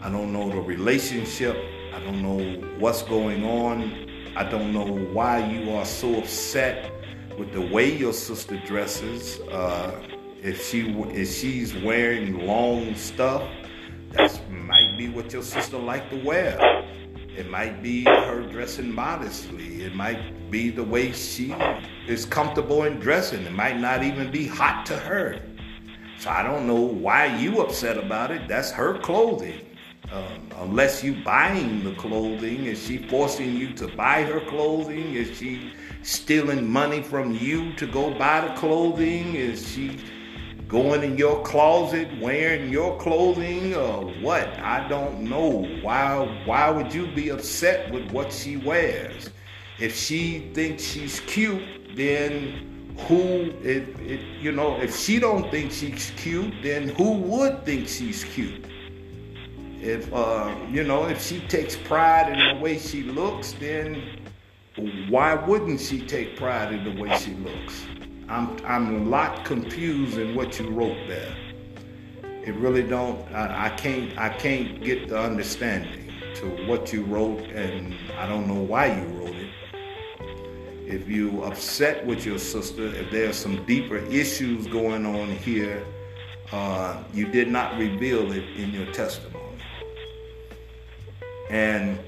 I 0.03 0.11
don't 0.11 0.33
know 0.33 0.51
the 0.51 0.61
relationship. 0.61 1.57
I 1.95 2.01
don't 2.01 2.23
know 2.23 2.69
what's 2.79 3.03
going 3.03 3.45
on. 3.45 4.35
I 4.37 4.45
don't 4.45 4.73
know 4.73 4.85
why 4.85 5.51
you 5.51 5.73
are 5.73 5.87
so 5.87 6.19
upset 6.19 6.93
with 7.39 7.53
the 7.53 7.61
way 7.61 7.97
your 7.97 8.13
sister 8.13 8.61
dresses. 8.67 9.41
Uh, 9.51 10.03
if 10.43 10.69
she 10.69 10.91
if 10.91 11.33
she's 11.33 11.75
wearing 11.75 12.47
long 12.47 12.95
stuff, 12.95 13.43
that 14.11 14.51
might 14.51 14.97
be 14.99 15.09
what 15.09 15.33
your 15.33 15.43
sister 15.43 15.79
like 15.79 16.11
to 16.11 16.23
wear. 16.23 16.59
It 17.35 17.51
might 17.51 17.83
be 17.83 18.05
her 18.05 18.43
dressing 18.51 18.95
modestly. 18.95 19.83
It 19.83 19.95
might 19.95 20.36
be 20.51 20.71
the 20.71 20.85
way 20.85 21.13
she 21.13 21.55
is 22.07 22.25
comfortable 22.25 22.85
in 22.85 22.99
dressing. 22.99 23.45
It 23.45 23.53
might 23.53 23.79
not 23.79 24.03
even 24.03 24.31
be 24.31 24.47
hot 24.47 24.87
to 24.87 24.97
her. 24.97 25.41
So 26.19 26.31
I 26.31 26.43
don't 26.43 26.67
know 26.67 26.81
why 26.81 27.27
you 27.37 27.61
upset 27.61 27.99
about 27.99 28.31
it. 28.31 28.49
That's 28.49 28.71
her 28.71 28.99
clothing. 28.99 29.61
Um, 30.13 30.49
unless 30.59 31.03
you 31.03 31.17
buying 31.25 31.83
the 31.83 31.93
clothing, 31.95 32.67
is 32.67 32.81
she 32.87 32.99
forcing 33.09 33.57
you 33.57 33.73
to 33.75 33.89
buy 33.89 34.23
her 34.23 34.41
clothing? 34.41 35.15
Is 35.15 35.37
she 35.37 35.73
stealing 36.03 36.69
money 36.71 37.03
from 37.03 37.35
you 37.35 37.73
to 37.75 37.87
go 37.87 38.17
buy 38.17 38.47
the 38.47 38.55
clothing? 38.55 39.35
Is 39.35 39.69
she 39.69 39.99
going 40.69 41.03
in 41.03 41.19
your 41.19 41.43
closet 41.43 42.09
wearing 42.21 42.71
your 42.71 42.97
clothing 42.99 43.75
or 43.75 44.07
what? 44.21 44.49
I 44.61 44.87
don't 44.89 45.23
know. 45.23 45.67
Why 45.83 46.43
why 46.45 46.71
would 46.71 46.95
you 46.95 47.09
be 47.09 47.31
upset 47.31 47.93
with 47.93 48.11
what 48.13 48.33
she 48.33 48.57
wears? 48.57 49.31
If 49.79 49.95
she 49.95 50.51
thinks 50.55 50.83
she's 50.83 51.21
cute, 51.21 51.63
then 51.97 52.95
who 53.09 53.51
it, 53.63 53.89
it 54.01 54.21
you 54.41 54.53
know, 54.53 54.81
if 54.81 54.97
she 54.97 55.19
don't 55.19 55.51
think 55.51 55.71
she's 55.71 56.13
cute, 56.17 56.55
then 56.63 56.89
who 56.89 57.13
would 57.13 57.65
think 57.67 57.89
she's 57.89 58.25
cute? 58.25 58.65
If 59.81 60.13
uh, 60.15 60.55
you 60.71 60.83
know, 60.83 61.07
if 61.07 61.23
she 61.23 61.41
takes 61.41 61.77
pride 61.77 62.33
in 62.33 62.57
the 62.57 62.63
way 62.63 62.79
she 62.79 63.03
looks, 63.03 63.53
then 63.53 64.03
why 65.11 65.35
wouldn't 65.35 65.81
she 65.81 66.01
take 66.07 66.37
pride 66.37 66.73
in 66.73 66.85
the 66.85 67.03
way 67.03 67.17
she 67.19 67.35
looks? 67.35 67.85
I'm 68.29 68.57
I'm 68.65 69.03
a 69.03 69.11
lot 69.11 69.45
confused 69.45 70.17
in 70.17 70.35
what 70.35 70.59
you 70.59 70.71
wrote 70.71 71.07
there. 71.07 71.37
It 72.23 72.55
really 72.55 72.83
don't. 72.83 73.21
I, 73.35 73.67
I 73.67 73.69
can't 73.71 74.17
I 74.19 74.31
can't 74.31 74.83
get 74.83 75.09
the 75.09 75.21
understanding 75.21 76.13
to 76.37 76.67
what 76.67 76.93
you 76.95 77.05
wrote, 77.05 77.41
and 77.41 77.95
I 78.19 78.27
don't 78.27 78.47
know 78.49 78.63
why 78.63 78.87
you 78.87 79.07
wrote. 79.09 79.36
If 80.87 81.09
you 81.09 81.43
upset 81.43 82.07
with 82.07 82.25
your 82.25 82.39
sister, 82.39 82.87
if 82.87 83.11
there 83.11 83.29
are 83.29 83.33
some 83.33 83.65
deeper 83.67 83.97
issues 83.97 84.69
going 84.69 85.05
on 85.05 85.31
here, 85.31 85.85
uh, 86.53 87.03
you 87.13 87.27
did 87.27 87.49
not 87.49 87.77
reveal 87.77 88.31
it 88.31 88.45
in 88.57 88.71
your 88.71 88.87
testimony. 88.93 89.59
And 91.51 91.99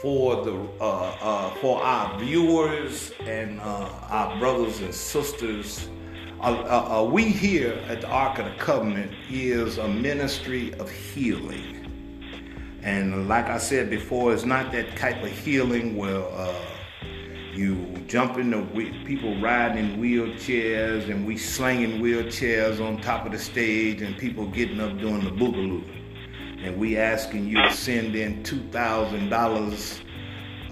for 0.00 0.44
the 0.44 0.54
uh, 0.80 1.16
uh, 1.20 1.50
for 1.56 1.82
our 1.82 2.18
viewers 2.18 3.12
and 3.20 3.60
uh, 3.60 3.90
our 4.08 4.38
brothers 4.38 4.80
and 4.80 4.94
sisters. 4.94 5.90
Uh, 6.40 7.00
uh, 7.00 7.04
we 7.04 7.24
here 7.24 7.84
at 7.88 8.00
the 8.00 8.06
Ark 8.08 8.38
of 8.38 8.44
the 8.46 8.52
Covenant 8.52 9.12
is 9.28 9.76
a 9.76 9.88
ministry 9.88 10.72
of 10.74 10.88
healing. 10.88 11.74
And 12.82 13.28
like 13.28 13.46
I 13.46 13.58
said 13.58 13.90
before, 13.90 14.32
it's 14.32 14.44
not 14.44 14.70
that 14.72 14.96
type 14.96 15.22
of 15.22 15.30
healing 15.30 15.96
where 15.96 16.22
you 17.58 17.74
jump 18.06 18.38
in 18.38 18.50
the 18.50 18.62
people 19.04 19.40
riding 19.40 19.94
in 19.94 20.00
wheelchairs 20.00 21.10
and 21.10 21.26
we 21.26 21.36
slinging 21.36 22.00
wheelchairs 22.00 22.80
on 22.80 23.00
top 23.00 23.26
of 23.26 23.32
the 23.32 23.38
stage 23.38 24.00
and 24.00 24.16
people 24.16 24.46
getting 24.46 24.80
up 24.80 24.96
doing 24.98 25.24
the 25.24 25.30
boogaloo 25.30 25.82
and 26.62 26.78
we 26.78 26.96
asking 26.96 27.48
you 27.48 27.60
to 27.60 27.72
send 27.72 28.14
in 28.14 28.42
$2,000 28.44 30.00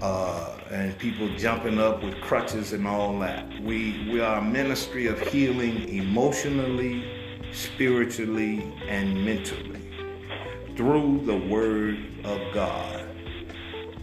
uh, 0.01 0.57
and 0.71 0.97
people 0.97 1.27
jumping 1.35 1.77
up 1.77 2.01
with 2.03 2.19
crutches 2.21 2.71
and 2.71 2.87
all 2.87 3.19
that. 3.19 3.45
We, 3.61 4.07
we 4.09 4.21
are 4.21 4.39
a 4.39 4.43
ministry 4.43 5.07
of 5.07 5.19
healing 5.19 5.89
emotionally, 5.89 7.03
spiritually, 7.51 8.73
and 8.87 9.25
mentally 9.25 9.81
through 10.77 11.23
the 11.25 11.35
Word 11.35 11.97
of 12.23 12.53
God. 12.53 12.96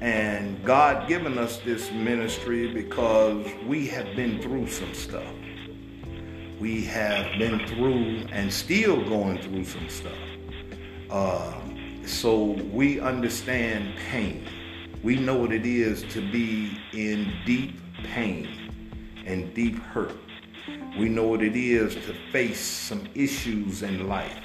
And 0.00 0.62
God 0.64 1.08
given 1.08 1.38
us 1.38 1.58
this 1.58 1.90
ministry 1.92 2.72
because 2.72 3.46
we 3.66 3.86
have 3.88 4.14
been 4.16 4.40
through 4.42 4.68
some 4.68 4.92
stuff. 4.94 5.32
We 6.60 6.84
have 6.84 7.38
been 7.38 7.66
through 7.66 8.26
and 8.30 8.52
still 8.52 9.02
going 9.08 9.40
through 9.42 9.64
some 9.64 9.88
stuff. 9.88 10.18
Uh, 11.10 11.54
so 12.06 12.52
we 12.72 13.00
understand 13.00 13.94
pain. 14.10 14.46
We 15.02 15.16
know 15.16 15.36
what 15.36 15.52
it 15.52 15.66
is 15.66 16.02
to 16.14 16.20
be 16.20 16.78
in 16.92 17.32
deep 17.44 17.78
pain 18.04 19.22
and 19.26 19.52
deep 19.54 19.76
hurt. 19.76 20.16
We 20.98 21.08
know 21.08 21.24
what 21.24 21.42
it 21.42 21.56
is 21.56 21.94
to 21.94 22.14
face 22.30 22.60
some 22.60 23.08
issues 23.14 23.82
in 23.82 24.08
life. 24.08 24.36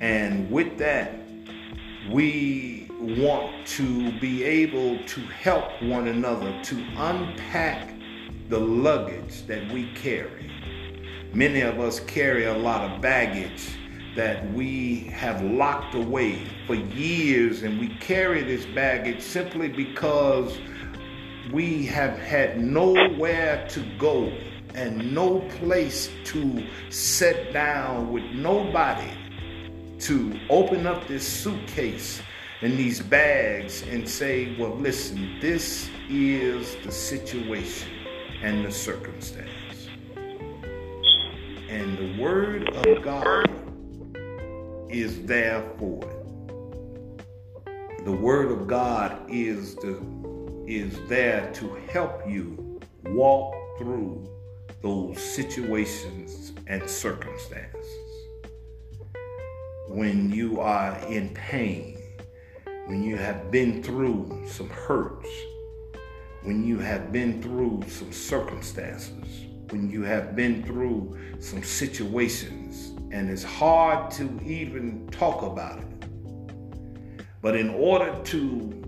And 0.00 0.50
with 0.50 0.78
that, 0.78 1.14
we 2.10 2.83
want 3.20 3.66
to 3.66 4.18
be 4.20 4.42
able 4.44 4.98
to 5.04 5.20
help 5.20 5.82
one 5.82 6.08
another 6.08 6.58
to 6.64 6.76
unpack 6.96 7.94
the 8.48 8.58
luggage 8.58 9.46
that 9.46 9.70
we 9.72 9.90
carry. 9.92 10.50
Many 11.32 11.60
of 11.62 11.80
us 11.80 12.00
carry 12.00 12.44
a 12.44 12.56
lot 12.56 12.90
of 12.90 13.00
baggage 13.00 13.76
that 14.16 14.52
we 14.52 15.00
have 15.12 15.42
locked 15.42 15.94
away 15.94 16.46
for 16.66 16.74
years, 16.74 17.62
and 17.62 17.80
we 17.80 17.88
carry 17.98 18.42
this 18.42 18.64
baggage 18.66 19.20
simply 19.20 19.68
because 19.68 20.58
we 21.52 21.84
have 21.86 22.16
had 22.18 22.60
nowhere 22.60 23.66
to 23.68 23.80
go 23.98 24.32
and 24.74 25.14
no 25.14 25.40
place 25.58 26.10
to 26.24 26.66
sit 26.90 27.52
down 27.52 28.12
with 28.12 28.24
nobody 28.32 29.12
to 30.00 30.38
open 30.50 30.86
up 30.86 31.06
this 31.06 31.26
suitcase 31.26 32.20
and 32.64 32.76
these 32.78 33.02
bags 33.02 33.82
and 33.90 34.08
say, 34.08 34.56
well, 34.58 34.74
listen, 34.76 35.38
this 35.38 35.90
is 36.08 36.76
the 36.82 36.90
situation 36.90 37.90
and 38.40 38.64
the 38.64 38.72
circumstance. 38.72 39.90
And 41.68 41.98
the 41.98 42.16
Word 42.18 42.70
of 42.70 43.02
God 43.02 43.50
is 44.88 45.26
there 45.26 45.62
for 45.78 46.02
it. 46.04 46.24
The 48.06 48.12
Word 48.12 48.50
of 48.50 48.66
God 48.66 49.20
is 49.28 49.74
the 49.76 50.02
is 50.66 50.98
there 51.06 51.52
to 51.52 51.74
help 51.92 52.26
you 52.26 52.80
walk 53.08 53.54
through 53.76 54.26
those 54.80 55.20
situations 55.20 56.54
and 56.66 56.88
circumstances. 56.88 57.86
When 59.86 60.32
you 60.32 60.60
are 60.60 60.96
in 61.10 61.28
pain, 61.34 61.98
when 62.86 63.02
you 63.02 63.16
have 63.16 63.50
been 63.50 63.82
through 63.82 64.44
some 64.46 64.68
hurts, 64.68 65.28
when 66.42 66.64
you 66.64 66.78
have 66.78 67.12
been 67.12 67.42
through 67.42 67.82
some 67.88 68.12
circumstances, 68.12 69.46
when 69.70 69.90
you 69.90 70.02
have 70.02 70.36
been 70.36 70.62
through 70.64 71.18
some 71.40 71.62
situations, 71.62 72.92
and 73.10 73.30
it's 73.30 73.42
hard 73.42 74.10
to 74.10 74.24
even 74.44 75.08
talk 75.10 75.42
about 75.42 75.78
it. 75.78 75.86
But 77.40 77.56
in 77.56 77.70
order 77.70 78.14
to 78.22 78.84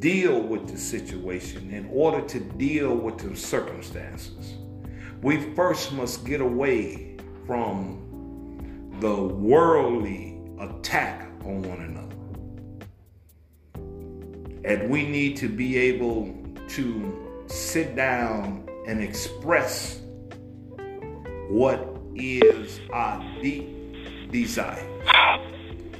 deal 0.00 0.40
with 0.40 0.68
the 0.68 0.76
situation, 0.76 1.72
in 1.72 1.88
order 1.92 2.26
to 2.26 2.40
deal 2.40 2.94
with 2.96 3.18
the 3.18 3.36
circumstances, 3.36 4.54
we 5.22 5.54
first 5.54 5.92
must 5.92 6.24
get 6.26 6.40
away 6.40 7.16
from 7.46 8.02
the 9.00 9.14
worldly 9.14 10.38
attack 10.58 11.30
on 11.44 11.62
one 11.62 11.80
another. 11.80 12.05
And 14.66 14.90
we 14.90 15.06
need 15.06 15.36
to 15.36 15.48
be 15.48 15.78
able 15.78 16.34
to 16.70 17.44
sit 17.46 17.94
down 17.94 18.68
and 18.88 19.00
express 19.00 20.00
what 21.48 21.96
is 22.16 22.80
our 22.92 23.24
deep 23.40 24.32
desire. 24.32 24.84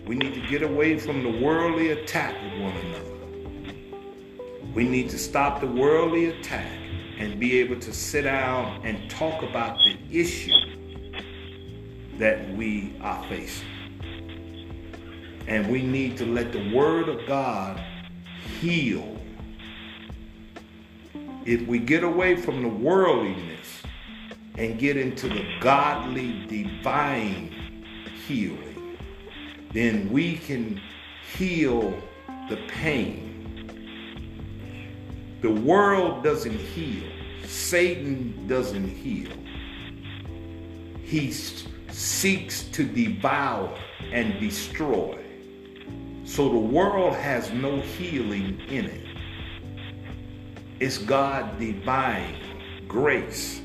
We 0.05 0.17
need 0.17 0.35
to 0.35 0.45
get 0.49 0.62
away 0.62 0.99
from 0.99 1.23
the 1.23 1.41
worldly 1.45 1.93
attack 1.93 2.35
of 2.35 2.61
one 2.61 2.77
another. 2.77 3.07
We 4.75 4.83
need 4.88 5.11
to 5.11 5.19
stop 5.19 5.61
the 5.61 5.69
worldly 5.69 6.27
attack 6.27 6.77
and 7.19 7.38
be 7.38 7.61
able 7.61 7.79
to 7.79 7.93
sit 7.93 8.23
down 8.23 8.85
and 8.85 9.09
talk 9.09 9.45
about 9.45 9.79
the 9.79 9.97
issue 10.11 10.53
that 12.19 12.53
we 12.57 12.97
are 13.01 13.25
facing. 13.29 13.69
And 15.47 15.71
we 15.71 15.83
need 15.83 16.17
to 16.17 16.27
let 16.27 16.51
the 16.51 16.75
Word 16.75 17.09
of 17.09 17.25
God 17.29 17.81
heal. 18.47 19.17
If 21.45 21.67
we 21.67 21.79
get 21.79 22.03
away 22.03 22.37
from 22.37 22.63
the 22.63 22.69
worldliness 22.69 23.83
and 24.57 24.79
get 24.79 24.97
into 24.97 25.29
the 25.29 25.47
godly, 25.61 26.47
divine 26.47 27.85
healing, 28.27 28.99
then 29.73 30.11
we 30.11 30.39
can 30.39 30.81
heal 31.37 31.95
the 32.49 32.57
pain 32.69 33.27
the 35.43 35.51
world 35.51 36.25
doesn't 36.25 36.59
heal. 36.59 37.09
Satan 37.45 38.49
doesn't 38.49 38.89
heal. 38.89 39.31
He 41.03 41.31
seeks 41.31 42.65
to 42.71 42.85
devour 42.85 43.79
and 44.11 44.41
destroy. 44.41 45.26
So 46.27 46.49
the 46.49 46.59
world 46.59 47.15
has 47.15 47.53
no 47.53 47.81
healing 47.81 48.61
in 48.69 48.87
it. 48.87 49.07
It's 50.81 50.99
God 50.99 51.59
divine 51.61 52.37
grace 52.89 53.62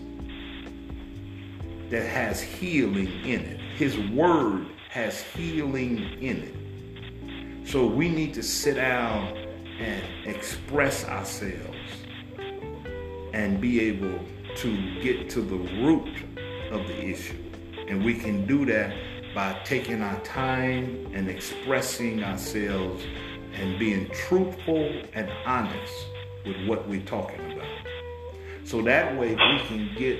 that 1.89 2.05
has 2.05 2.39
healing 2.39 3.07
in 3.25 3.41
it. 3.41 3.59
His 3.75 3.97
word 3.97 4.67
has 4.89 5.21
healing 5.21 5.97
in 6.21 6.37
it. 6.37 7.67
So 7.67 7.87
we 7.87 8.07
need 8.07 8.35
to 8.35 8.43
sit 8.43 8.75
down 8.75 9.35
and 9.79 10.27
express 10.27 11.03
ourselves 11.05 11.77
and 13.33 13.59
be 13.59 13.81
able 13.81 14.19
to 14.57 15.01
get 15.01 15.31
to 15.31 15.41
the 15.41 15.57
root 15.81 16.23
of 16.71 16.87
the 16.87 17.05
issue. 17.05 17.41
And 17.87 18.05
we 18.05 18.13
can 18.13 18.45
do 18.45 18.65
that 18.67 18.93
by 19.33 19.59
taking 19.63 20.01
our 20.01 20.19
time 20.21 21.09
and 21.13 21.29
expressing 21.29 22.23
ourselves 22.23 23.03
and 23.53 23.77
being 23.79 24.09
truthful 24.09 24.91
and 25.13 25.29
honest 25.45 25.93
with 26.45 26.67
what 26.67 26.87
we're 26.87 27.01
talking 27.01 27.51
about. 27.51 27.67
So 28.63 28.81
that 28.83 29.17
way 29.17 29.29
we 29.35 29.59
can 29.67 29.89
get 29.97 30.19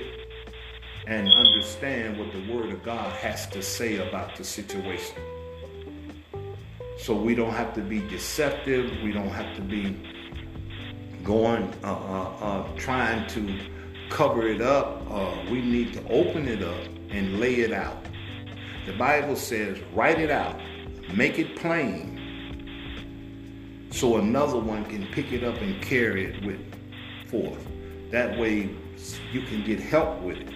and 1.06 1.28
understand 1.28 2.18
what 2.18 2.32
the 2.32 2.52
Word 2.52 2.70
of 2.72 2.82
God 2.82 3.12
has 3.14 3.46
to 3.48 3.62
say 3.62 4.08
about 4.08 4.36
the 4.36 4.44
situation. 4.44 5.16
So 6.98 7.14
we 7.14 7.34
don't 7.34 7.52
have 7.52 7.74
to 7.74 7.80
be 7.80 8.00
deceptive. 8.08 9.02
We 9.02 9.12
don't 9.12 9.30
have 9.30 9.56
to 9.56 9.62
be 9.62 9.96
going, 11.24 11.72
uh, 11.82 11.92
uh, 11.92 12.36
uh, 12.40 12.68
trying 12.76 13.26
to 13.28 13.58
cover 14.10 14.46
it 14.46 14.60
up. 14.60 15.02
Uh, 15.10 15.34
we 15.50 15.62
need 15.62 15.92
to 15.94 16.08
open 16.08 16.46
it 16.46 16.62
up 16.62 16.84
and 17.10 17.40
lay 17.40 17.54
it 17.56 17.72
out. 17.72 17.96
The 18.86 18.92
Bible 18.92 19.36
says, 19.36 19.78
write 19.94 20.18
it 20.18 20.30
out, 20.30 20.58
make 21.14 21.38
it 21.38 21.56
plain, 21.56 22.18
so 23.90 24.16
another 24.16 24.58
one 24.58 24.84
can 24.86 25.06
pick 25.08 25.32
it 25.32 25.44
up 25.44 25.56
and 25.60 25.80
carry 25.82 26.24
it 26.26 26.44
with 26.44 26.60
forth. 27.28 27.66
That 28.10 28.38
way 28.38 28.70
you 29.32 29.42
can 29.42 29.64
get 29.64 29.80
help 29.80 30.20
with 30.20 30.38
it. 30.38 30.48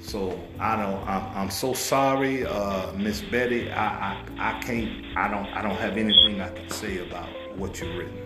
So 0.00 0.40
I 0.58 0.74
don't. 0.76 1.06
I'm, 1.06 1.36
I'm 1.36 1.50
so 1.50 1.74
sorry, 1.74 2.46
uh, 2.46 2.92
Miss 2.92 3.20
Betty. 3.20 3.70
I, 3.70 4.12
I 4.12 4.24
I 4.38 4.60
can't. 4.60 5.04
I 5.16 5.28
don't. 5.28 5.46
I 5.48 5.60
don't 5.60 5.76
have 5.76 5.98
anything 5.98 6.40
I 6.40 6.48
can 6.48 6.70
say 6.70 7.06
about 7.06 7.28
what 7.58 7.78
you've 7.80 7.94
written. 7.94 8.18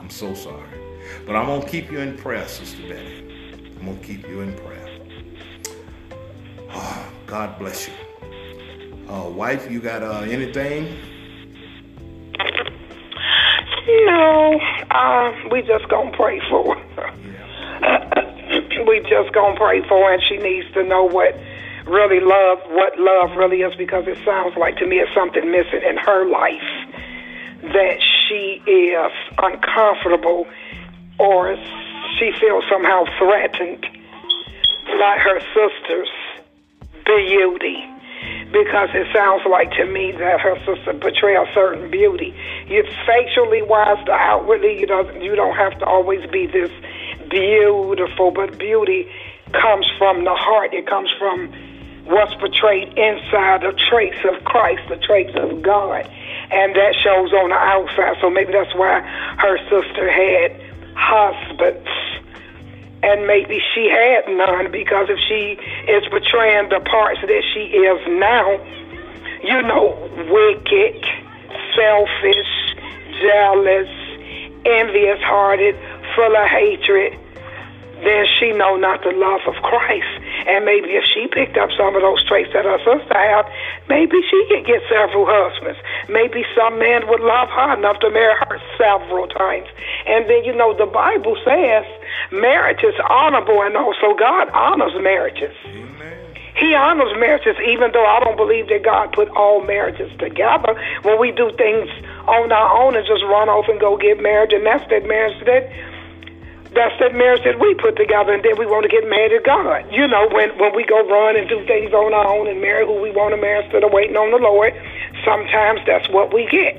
I'm 0.00 0.08
so 0.08 0.34
sorry, 0.34 0.66
but 1.26 1.36
I'm 1.36 1.44
gonna 1.44 1.68
keep 1.68 1.92
you 1.92 1.98
in 1.98 2.16
prayer, 2.16 2.48
Sister 2.48 2.88
Betty. 2.88 3.74
I'm 3.78 3.84
gonna 3.84 3.98
keep 3.98 4.26
you 4.26 4.40
in 4.40 4.54
prayer. 4.54 4.77
Oh, 6.70 7.12
God 7.26 7.58
bless 7.58 7.88
you. 7.88 7.94
Uh, 9.08 9.28
wife, 9.30 9.70
you 9.70 9.80
got 9.80 10.02
uh, 10.02 10.20
anything? 10.20 10.96
No, 14.06 14.60
uh, 14.90 15.32
we 15.50 15.62
just 15.62 15.88
gonna 15.88 16.14
pray 16.14 16.40
for 16.50 16.76
her. 16.76 17.10
Yeah. 17.24 18.84
we 18.88 19.00
just 19.00 19.32
gonna 19.32 19.56
pray 19.56 19.80
for 19.88 20.04
her, 20.04 20.12
and 20.12 20.22
she 20.28 20.36
needs 20.36 20.70
to 20.74 20.84
know 20.84 21.04
what 21.04 21.34
really 21.86 22.20
love, 22.20 22.58
what 22.68 22.98
love 22.98 23.36
really 23.36 23.62
is, 23.62 23.74
because 23.76 24.06
it 24.06 24.18
sounds 24.24 24.56
like 24.56 24.76
to 24.76 24.86
me 24.86 24.96
it's 24.96 25.12
something 25.14 25.50
missing 25.50 25.80
in 25.88 25.96
her 25.96 26.28
life 26.28 26.88
that 27.62 27.98
she 28.28 28.62
is 28.70 29.12
uncomfortable 29.38 30.46
or 31.18 31.56
she 32.18 32.30
feels 32.38 32.64
somehow 32.70 33.04
threatened 33.18 33.86
by 34.98 35.16
her 35.18 35.40
sister's 35.54 36.08
beauty. 37.08 37.82
because 38.52 38.88
it 38.94 39.06
sounds 39.12 39.42
like 39.48 39.70
to 39.72 39.84
me 39.84 40.12
that 40.12 40.40
her 40.40 40.56
sister 40.64 40.94
portray 40.94 41.36
a 41.36 41.44
certain 41.54 41.90
beauty. 41.90 42.34
You 42.66 42.82
facially 43.06 43.62
wise 43.62 44.02
to 44.06 44.12
outwardly, 44.12 44.78
you 44.80 44.86
don't 44.86 45.20
you 45.20 45.34
don't 45.36 45.56
have 45.56 45.78
to 45.80 45.86
always 45.86 46.24
be 46.30 46.46
this 46.46 46.70
beautiful, 47.28 48.30
but 48.30 48.58
beauty 48.58 49.08
comes 49.52 49.90
from 49.98 50.24
the 50.24 50.34
heart. 50.34 50.72
It 50.72 50.86
comes 50.86 51.10
from 51.18 51.52
what's 52.06 52.34
portrayed 52.36 52.88
inside 52.96 53.60
the 53.60 53.76
traits 53.90 54.18
of 54.24 54.42
Christ, 54.44 54.82
the 54.88 54.96
traits 54.96 55.36
of 55.36 55.62
God. 55.62 56.08
And 56.50 56.74
that 56.74 56.94
shows 57.04 57.32
on 57.32 57.50
the 57.50 57.60
outside. 57.60 58.16
So 58.22 58.30
maybe 58.30 58.52
that's 58.52 58.74
why 58.74 59.00
her 59.38 59.58
sister 59.68 60.08
had 60.08 60.56
husbands 60.96 61.88
and 63.02 63.26
maybe 63.26 63.60
she 63.74 63.88
had 63.88 64.26
none 64.28 64.70
because 64.72 65.08
if 65.08 65.18
she 65.28 65.58
is 65.90 66.02
portraying 66.10 66.68
the 66.68 66.80
parts 66.80 67.20
that 67.20 67.42
she 67.54 67.60
is 67.78 68.00
now, 68.18 68.58
you 69.42 69.62
know, 69.62 69.94
wicked, 70.30 71.04
selfish, 71.74 72.52
jealous, 73.20 73.88
envious 74.64 75.20
hearted, 75.22 75.76
full 76.16 76.34
of 76.34 76.48
hatred, 76.48 77.18
then 78.02 78.26
she 78.38 78.52
know 78.52 78.76
not 78.76 79.02
the 79.02 79.10
love 79.10 79.40
of 79.46 79.54
Christ. 79.62 80.06
And 80.48 80.64
maybe 80.64 80.96
if 80.96 81.04
she 81.12 81.28
picked 81.28 81.58
up 81.60 81.68
some 81.76 81.94
of 81.94 82.00
those 82.00 82.24
traits 82.24 82.48
that 82.56 82.64
her 82.64 82.80
sister 82.80 83.12
had, 83.12 83.44
maybe 83.88 84.16
she 84.24 84.40
could 84.48 84.64
get 84.64 84.80
several 84.88 85.28
husbands. 85.28 85.78
Maybe 86.08 86.42
some 86.56 86.78
man 86.80 87.06
would 87.08 87.20
love 87.20 87.52
her 87.52 87.76
enough 87.76 88.00
to 88.00 88.08
marry 88.08 88.32
her 88.48 88.56
several 88.80 89.28
times. 89.28 89.68
And 90.08 90.24
then, 90.24 90.44
you 90.48 90.56
know, 90.56 90.72
the 90.72 90.88
Bible 90.88 91.36
says 91.44 91.84
marriage 92.32 92.80
is 92.82 92.96
honorable, 93.08 93.60
and 93.60 93.76
also 93.76 94.16
God 94.16 94.48
honors 94.56 94.96
marriages. 94.96 95.54
He 96.56 96.74
honors 96.74 97.12
marriages, 97.20 97.54
even 97.68 97.92
though 97.92 98.04
I 98.04 98.18
don't 98.24 98.36
believe 98.36 98.68
that 98.68 98.82
God 98.82 99.12
put 99.12 99.28
all 99.36 99.62
marriages 99.62 100.10
together. 100.18 100.74
When 101.02 101.20
we 101.20 101.30
do 101.30 101.52
things 101.56 101.86
on 102.26 102.50
our 102.50 102.82
own 102.82 102.96
and 102.96 103.06
just 103.06 103.22
run 103.22 103.48
off 103.48 103.68
and 103.68 103.78
go 103.78 103.96
get 103.96 104.18
married, 104.18 104.52
and 104.52 104.66
that's 104.66 104.82
that 104.90 105.06
marriage 105.06 105.38
that 105.46 105.70
that's 106.74 106.94
that 107.00 107.14
marriage 107.14 107.44
that 107.44 107.58
we 107.58 107.74
put 107.74 107.96
together, 107.96 108.32
and 108.32 108.44
then 108.44 108.58
we 108.58 108.66
want 108.66 108.84
to 108.84 108.92
get 108.92 109.08
married 109.08 109.32
at 109.32 109.44
God. 109.44 109.86
You 109.90 110.06
know, 110.06 110.28
when 110.28 110.50
when 110.58 110.74
we 110.74 110.84
go 110.84 111.00
run 111.08 111.36
and 111.36 111.48
do 111.48 111.64
things 111.66 111.92
on 111.92 112.12
our 112.14 112.26
own 112.26 112.48
and 112.48 112.60
marry 112.60 112.84
who 112.84 113.00
we 113.00 113.10
want 113.10 113.34
to 113.34 113.40
marry 113.40 113.64
instead 113.64 113.84
of 113.84 113.92
waiting 113.92 114.16
on 114.16 114.30
the 114.30 114.38
Lord, 114.38 114.74
sometimes 115.24 115.80
that's 115.86 116.08
what 116.10 116.32
we 116.32 116.46
get. 116.46 116.76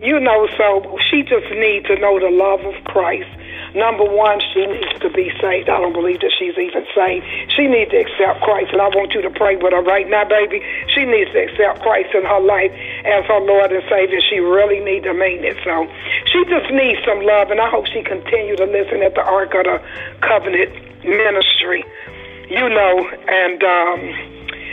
You 0.00 0.20
know, 0.20 0.48
so 0.56 0.96
she 1.10 1.22
just 1.22 1.50
needs 1.50 1.86
to 1.88 1.98
know 1.98 2.18
the 2.20 2.30
love 2.30 2.60
of 2.60 2.74
Christ 2.84 3.28
Number 3.74 4.04
one, 4.04 4.40
she 4.54 4.64
needs 4.64 4.96
to 5.00 5.10
be 5.10 5.28
saved. 5.40 5.68
I 5.68 5.76
don't 5.80 5.92
believe 5.92 6.20
that 6.20 6.32
she's 6.38 6.56
even 6.56 6.88
saved. 6.96 7.24
She 7.52 7.68
needs 7.68 7.90
to 7.92 8.00
accept 8.00 8.40
Christ, 8.40 8.72
and 8.72 8.80
I 8.80 8.88
want 8.88 9.12
you 9.12 9.20
to 9.20 9.30
pray 9.30 9.56
with 9.56 9.72
her 9.72 9.82
right 9.82 10.08
now, 10.08 10.24
baby. 10.24 10.64
She 10.88 11.04
needs 11.04 11.30
to 11.32 11.44
accept 11.44 11.84
Christ 11.84 12.14
in 12.14 12.24
her 12.24 12.40
life 12.40 12.72
as 13.04 13.28
her 13.28 13.40
Lord 13.44 13.72
and 13.72 13.84
Savior. 13.88 14.20
She 14.24 14.40
really 14.40 14.80
needs 14.80 15.04
to 15.04 15.12
mean 15.12 15.44
it. 15.44 15.60
So 15.64 15.84
she 16.32 16.40
just 16.48 16.72
needs 16.72 17.00
some 17.04 17.20
love, 17.20 17.52
and 17.52 17.60
I 17.60 17.68
hope 17.68 17.86
she 17.92 18.02
continue 18.02 18.56
to 18.56 18.64
listen 18.64 19.04
at 19.04 19.14
the 19.14 19.24
Ark 19.24 19.52
of 19.52 19.64
the 19.68 19.78
Covenant 20.24 20.72
ministry. 21.04 21.84
You 22.48 22.64
know, 22.72 22.94
and 23.28 23.60
um, 23.60 24.00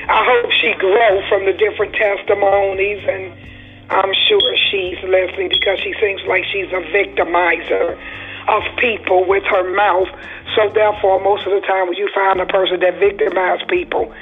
I 0.08 0.24
hope 0.24 0.52
she 0.56 0.72
grow 0.80 1.20
from 1.28 1.44
the 1.46 1.54
different 1.54 1.94
testimonies 1.96 3.04
and. 3.08 3.44
I'm 3.88 4.14
sure 4.28 4.42
she's 4.72 4.98
listening 5.04 5.50
because 5.50 5.78
she 5.78 5.94
seems 6.02 6.20
like 6.26 6.44
she's 6.52 6.66
a 6.74 6.82
victimizer 6.90 7.96
of 8.48 8.64
people 8.78 9.26
with 9.28 9.44
her 9.44 9.64
mouth. 9.76 10.10
So 10.56 10.70
therefore, 10.74 11.20
most 11.22 11.46
of 11.46 11.54
the 11.54 11.62
time 11.62 11.88
when 11.88 11.98
you 11.98 12.10
find 12.14 12.40
a 12.40 12.46
person 12.46 12.80
that 12.80 12.96
victimizes 12.96 13.68
people, 13.70 14.14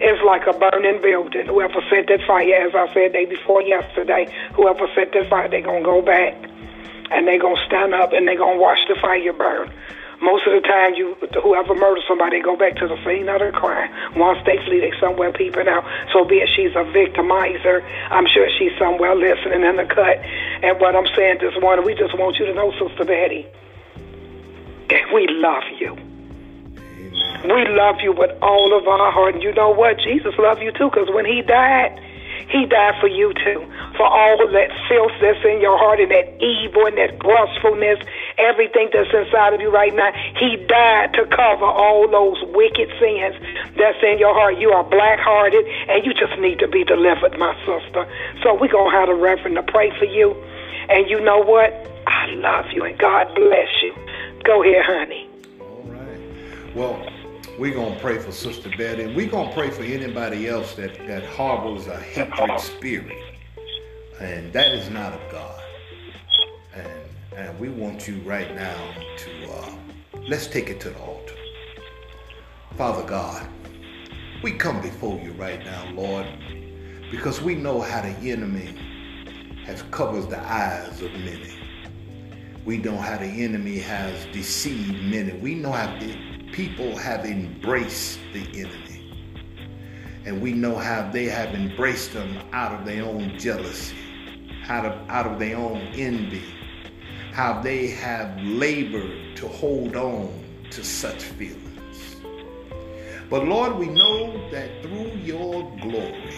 it's 0.00 0.22
like 0.24 0.46
a 0.46 0.58
burning 0.58 1.00
building. 1.00 1.46
Whoever 1.46 1.78
set 1.90 2.08
that 2.08 2.26
fire, 2.26 2.66
as 2.66 2.74
I 2.74 2.92
said 2.92 3.12
day 3.12 3.26
before 3.26 3.62
yesterday, 3.62 4.26
whoever 4.54 4.88
set 4.94 5.12
that 5.12 5.28
fire, 5.28 5.48
they're 5.48 5.62
going 5.62 5.82
to 5.82 5.88
go 5.88 6.02
back 6.02 6.34
and 7.10 7.28
they're 7.28 7.38
going 7.38 7.56
to 7.56 7.66
stand 7.66 7.94
up 7.94 8.12
and 8.12 8.26
they're 8.26 8.38
going 8.38 8.56
to 8.56 8.62
watch 8.62 8.78
the 8.88 8.96
fire 9.00 9.32
burn. 9.32 9.70
Most 10.22 10.46
of 10.46 10.54
the 10.54 10.62
time, 10.62 10.94
you 10.94 11.18
whoever 11.42 11.74
murders 11.74 12.04
somebody, 12.06 12.38
they 12.38 12.42
go 12.42 12.54
back 12.54 12.76
to 12.78 12.86
the 12.86 12.94
scene 13.02 13.28
of 13.28 13.42
the 13.42 13.50
crime. 13.50 13.90
Once 14.14 14.38
they 14.46 14.54
flee, 14.64 14.78
they 14.78 14.94
somewhere 15.02 15.32
peeping 15.32 15.66
out. 15.66 15.82
So 16.14 16.24
be 16.24 16.38
it 16.38 16.48
she's 16.54 16.70
a 16.78 16.86
victimizer, 16.94 17.82
I'm 18.10 18.26
sure 18.30 18.46
she's 18.58 18.70
somewhere 18.78 19.18
listening 19.18 19.66
in 19.66 19.76
the 19.76 19.86
cut. 19.86 20.22
And 20.62 20.78
what 20.78 20.94
I'm 20.94 21.10
saying 21.14 21.42
this 21.42 21.58
morning, 21.60 21.84
we 21.84 21.94
just 21.94 22.16
want 22.16 22.38
you 22.38 22.46
to 22.46 22.54
know, 22.54 22.70
Sister 22.78 23.04
Betty, 23.04 23.50
we 25.12 25.26
love 25.28 25.64
you. 25.78 25.96
We 27.44 27.66
love 27.68 27.96
you 28.02 28.12
with 28.12 28.30
all 28.40 28.76
of 28.76 28.86
our 28.86 29.10
heart. 29.10 29.34
And 29.34 29.42
you 29.42 29.52
know 29.52 29.70
what? 29.70 29.98
Jesus 29.98 30.34
loved 30.38 30.62
you 30.62 30.72
too, 30.72 30.90
because 30.90 31.10
when 31.10 31.24
he 31.24 31.42
died, 31.42 31.98
he 32.48 32.66
died 32.66 32.94
for 33.00 33.08
you 33.08 33.32
too. 33.34 33.66
For 33.96 34.06
all 34.06 34.36
that 34.38 34.70
filth 34.88 35.12
that's 35.20 35.42
in 35.44 35.60
your 35.60 35.76
heart 35.78 36.00
and 36.00 36.10
that 36.10 36.38
evil 36.42 36.86
and 36.86 36.96
that 36.98 37.24
lustfulness, 37.24 37.98
everything 38.38 38.90
that's 38.92 39.10
inside 39.12 39.54
of 39.54 39.60
you 39.60 39.70
right 39.70 39.94
now, 39.94 40.12
he 40.38 40.56
died 40.68 41.14
to 41.14 41.26
cover 41.26 41.64
all 41.64 42.06
those 42.08 42.38
wicked 42.54 42.88
sins 43.00 43.34
that's 43.76 43.98
in 44.02 44.18
your 44.18 44.34
heart. 44.34 44.58
You 44.58 44.70
are 44.70 44.84
black 44.84 45.18
hearted 45.18 45.66
and 45.88 46.04
you 46.04 46.12
just 46.14 46.38
need 46.38 46.58
to 46.60 46.68
be 46.68 46.84
delivered, 46.84 47.38
my 47.38 47.54
sister. 47.66 48.06
So 48.42 48.54
we're 48.54 48.72
going 48.72 48.90
to 48.90 48.96
have 48.96 49.08
a 49.08 49.14
reverend 49.14 49.56
to 49.56 49.62
pray 49.62 49.90
for 49.98 50.06
you. 50.06 50.34
And 50.88 51.08
you 51.08 51.20
know 51.20 51.38
what? 51.38 51.72
I 52.06 52.26
love 52.36 52.66
you 52.72 52.84
and 52.84 52.98
God 52.98 53.34
bless 53.34 53.70
you. 53.82 53.94
Go 54.44 54.64
ahead, 54.64 54.84
honey. 54.84 55.28
All 55.60 55.84
right. 55.86 56.74
Well, 56.74 57.08
we're 57.60 57.74
going 57.74 57.94
to 57.94 58.00
pray 58.00 58.18
for 58.18 58.32
Sister 58.32 58.70
Betty, 58.76 59.04
and 59.04 59.14
we're 59.14 59.30
going 59.30 59.48
to 59.48 59.54
pray 59.54 59.70
for 59.70 59.84
anybody 59.84 60.48
else 60.48 60.74
that, 60.74 60.98
that 61.06 61.24
harbors 61.24 61.86
a 61.86 61.96
hatred 61.96 62.58
spirit. 62.58 63.22
And 64.20 64.52
that 64.52 64.72
is 64.72 64.90
not 64.90 65.12
of 65.12 65.20
God. 65.30 65.62
And, 66.74 66.90
and 67.36 67.60
we 67.60 67.68
want 67.68 68.08
you 68.08 68.18
right 68.22 68.52
now 68.56 68.94
to, 69.18 69.50
uh, 69.52 69.74
let's 70.28 70.48
take 70.48 70.70
it 70.70 70.80
to 70.80 70.90
the 70.90 70.98
altar. 70.98 71.34
Father 72.76 73.04
God, 73.04 73.46
we 74.42 74.52
come 74.52 74.80
before 74.82 75.20
you 75.20 75.32
right 75.32 75.64
now, 75.64 75.88
Lord, 75.92 76.26
because 77.12 77.40
we 77.40 77.54
know 77.54 77.80
how 77.80 78.00
the 78.00 78.30
enemy 78.30 78.74
has 79.66 79.82
covered 79.92 80.30
the 80.30 80.40
eyes 80.40 81.00
of 81.00 81.12
many. 81.12 81.61
We 82.64 82.78
know 82.78 82.96
how 82.96 83.18
the 83.18 83.24
enemy 83.24 83.78
has 83.78 84.26
deceived 84.26 85.02
many. 85.02 85.32
We 85.32 85.56
know 85.56 85.72
how 85.72 85.98
people 86.52 86.96
have 86.96 87.24
embraced 87.24 88.20
the 88.32 88.46
enemy. 88.54 88.92
And 90.24 90.40
we 90.40 90.52
know 90.52 90.76
how 90.76 91.10
they 91.10 91.24
have 91.24 91.56
embraced 91.56 92.12
them 92.12 92.38
out 92.52 92.78
of 92.78 92.86
their 92.86 93.02
own 93.02 93.36
jealousy, 93.36 93.96
out 94.68 94.86
of, 94.86 95.10
out 95.10 95.26
of 95.26 95.40
their 95.40 95.56
own 95.56 95.78
envy, 95.94 96.44
how 97.32 97.60
they 97.60 97.88
have 97.88 98.40
labored 98.40 99.36
to 99.36 99.48
hold 99.48 99.96
on 99.96 100.32
to 100.70 100.84
such 100.84 101.24
feelings. 101.24 102.16
But 103.28 103.48
Lord, 103.48 103.76
we 103.76 103.86
know 103.86 104.50
that 104.52 104.82
through 104.82 105.10
your 105.16 105.68
glory, 105.80 106.36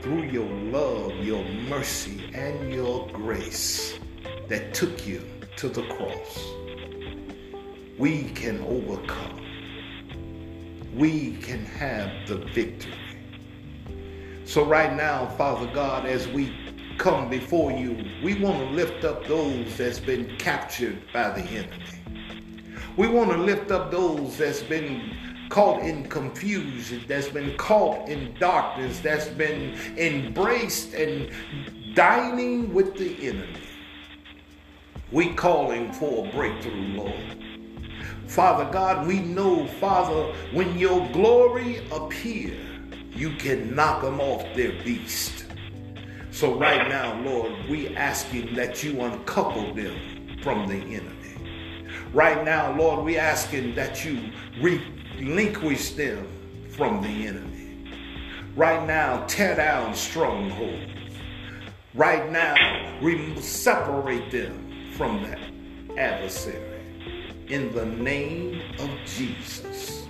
through 0.00 0.24
your 0.24 0.48
love, 0.48 1.12
your 1.16 1.44
mercy, 1.44 2.30
and 2.34 2.72
your 2.72 3.08
grace, 3.08 3.98
that 4.48 4.74
took 4.74 5.06
you 5.06 5.22
to 5.56 5.68
the 5.68 5.82
cross, 5.82 6.52
we 7.98 8.24
can 8.30 8.60
overcome. 8.64 9.40
We 10.94 11.36
can 11.36 11.64
have 11.64 12.10
the 12.28 12.36
victory. 12.36 12.92
So, 14.44 14.64
right 14.64 14.94
now, 14.94 15.26
Father 15.38 15.70
God, 15.72 16.04
as 16.04 16.28
we 16.28 16.54
come 16.98 17.30
before 17.30 17.72
you, 17.72 18.04
we 18.22 18.40
want 18.40 18.58
to 18.58 18.64
lift 18.66 19.04
up 19.04 19.26
those 19.26 19.76
that's 19.76 19.98
been 19.98 20.36
captured 20.36 21.00
by 21.12 21.30
the 21.30 21.42
enemy. 21.42 21.84
We 22.96 23.08
want 23.08 23.30
to 23.30 23.38
lift 23.38 23.70
up 23.70 23.90
those 23.90 24.36
that's 24.36 24.62
been 24.62 25.16
caught 25.48 25.82
in 25.82 26.08
confusion, 26.08 27.02
that's 27.08 27.28
been 27.28 27.56
caught 27.56 28.08
in 28.08 28.34
darkness, 28.38 29.00
that's 29.00 29.28
been 29.28 29.74
embraced 29.96 30.94
and 30.94 31.30
dining 31.94 32.72
with 32.74 32.94
the 32.96 33.28
enemy. 33.28 33.60
We 35.12 35.34
calling 35.34 35.92
for 35.92 36.26
a 36.26 36.30
breakthrough, 36.30 36.96
Lord. 36.96 37.36
Father 38.26 38.64
God, 38.72 39.06
we 39.06 39.20
know, 39.20 39.66
Father, 39.66 40.32
when 40.54 40.78
your 40.78 41.06
glory 41.10 41.86
appear, 41.90 42.56
you 43.10 43.36
can 43.36 43.76
knock 43.76 44.00
them 44.00 44.22
off 44.22 44.42
their 44.56 44.72
beast. 44.82 45.44
So 46.30 46.54
right 46.54 46.88
now, 46.88 47.20
Lord, 47.20 47.52
we 47.68 47.94
asking 47.94 48.54
that 48.54 48.82
you 48.82 49.02
uncouple 49.02 49.74
them 49.74 50.38
from 50.42 50.66
the 50.66 50.76
enemy. 50.76 51.84
Right 52.14 52.42
now, 52.42 52.74
Lord, 52.74 53.04
we 53.04 53.18
asking 53.18 53.74
that 53.74 54.06
you 54.06 54.30
relinquish 54.62 55.90
them 55.90 56.26
from 56.70 57.02
the 57.02 57.26
enemy. 57.26 57.86
Right 58.56 58.86
now, 58.86 59.26
tear 59.26 59.56
down 59.56 59.94
strongholds. 59.94 60.90
Right 61.92 62.32
now, 62.32 62.54
we 63.02 63.38
separate 63.42 64.30
them 64.30 64.71
from 64.96 65.22
that 65.24 65.40
adversary. 65.98 66.80
In 67.48 67.72
the 67.74 67.86
name 67.86 68.62
of 68.78 68.90
Jesus, 69.06 70.06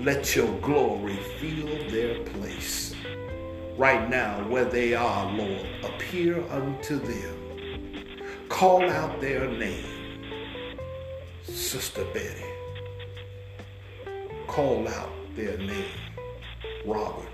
let 0.00 0.36
your 0.36 0.52
glory 0.60 1.16
fill 1.40 1.90
their 1.90 2.22
place. 2.24 2.94
right 3.76 4.08
now 4.08 4.46
where 4.48 4.64
they 4.64 4.94
are, 4.94 5.30
Lord. 5.32 5.66
Appear 5.84 6.42
unto 6.50 6.98
them. 6.98 7.36
Call 8.48 8.88
out 8.90 9.20
their 9.20 9.48
name. 9.50 10.20
Sister 11.42 12.04
Betty. 12.14 12.44
Call 14.46 14.86
out 14.88 15.10
their 15.36 15.58
name. 15.58 15.84
Robert. 16.86 17.28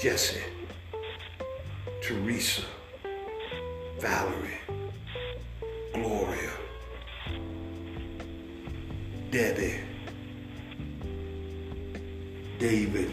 Jesse. 0.00 0.40
Teresa. 2.02 2.62
Valerie. 4.00 4.58
Gloria. 5.92 6.50
Debbie. 9.30 9.80
David. 12.58 13.12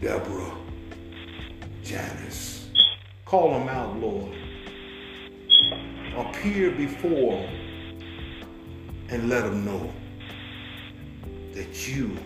Deborah. 0.00 0.56
Janice. 1.82 2.68
Call 3.24 3.52
them 3.52 3.68
out, 3.68 3.96
Lord. 4.00 4.34
Appear 6.16 6.72
before 6.72 7.32
them 7.32 7.64
and 9.10 9.28
let 9.28 9.44
them 9.44 9.64
know 9.64 9.92
that 11.52 11.88
you 11.88 12.16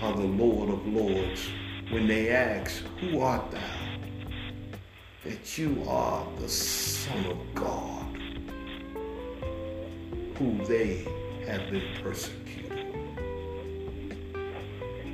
are 0.00 0.14
the 0.14 0.22
Lord 0.22 0.70
of 0.70 0.86
Lords 0.86 1.48
when 1.90 2.06
they 2.06 2.30
ask, 2.30 2.82
Who 3.00 3.20
art 3.20 3.50
thou? 3.50 3.87
That 5.24 5.58
you 5.58 5.84
are 5.88 6.26
the 6.38 6.48
Son 6.48 7.26
of 7.26 7.38
God, 7.54 8.06
who 10.36 10.64
they 10.66 11.04
have 11.46 11.70
been 11.70 11.82
persecuted. 12.02 12.72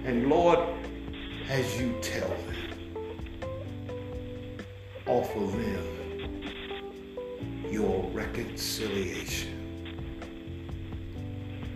And 0.05 0.29
Lord, 0.29 0.59
as 1.49 1.81
you 1.81 1.95
tell 2.03 2.29
them, 2.29 2.55
offer 5.07 5.40
them 5.57 5.85
your 7.71 8.05
reconciliation. 8.11 9.51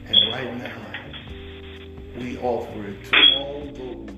And 0.07 0.33
right 0.33 0.57
now, 0.59 0.93
we 2.17 2.39
offer 2.39 2.87
it 2.89 3.05
to 3.05 3.17
all 3.37 3.73
those 3.75 4.18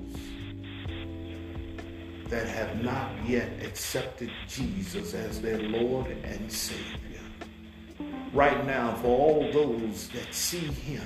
that 2.31 2.47
have 2.47 2.81
not 2.81 3.11
yet 3.27 3.49
accepted 3.61 4.31
Jesus 4.47 5.13
as 5.13 5.41
their 5.41 5.59
Lord 5.59 6.07
and 6.23 6.49
Savior. 6.49 7.19
Right 8.33 8.65
now, 8.65 8.95
for 9.01 9.07
all 9.07 9.51
those 9.51 10.07
that 10.09 10.33
see 10.33 10.59
Him, 10.59 11.03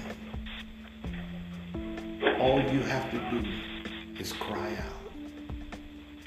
all 2.40 2.62
you 2.62 2.80
have 2.82 3.10
to 3.10 3.18
do 3.32 3.44
is 4.20 4.34
cry 4.34 4.76
out, 4.76 5.12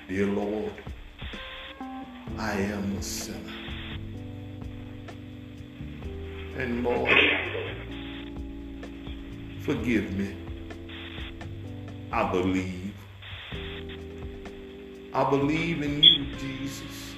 Dear 0.09 0.27
Lord, 0.27 0.73
I 2.37 2.55
am 2.55 2.97
a 2.97 3.03
sinner. 3.03 3.53
And 6.57 6.83
Lord, 6.83 7.17
forgive 9.61 10.13
me. 10.19 10.37
I 12.11 12.33
believe. 12.33 12.78
I 15.15 15.31
believe 15.31 15.83
in 15.83 16.03
you, 16.03 16.27
Jesus. 16.37 17.15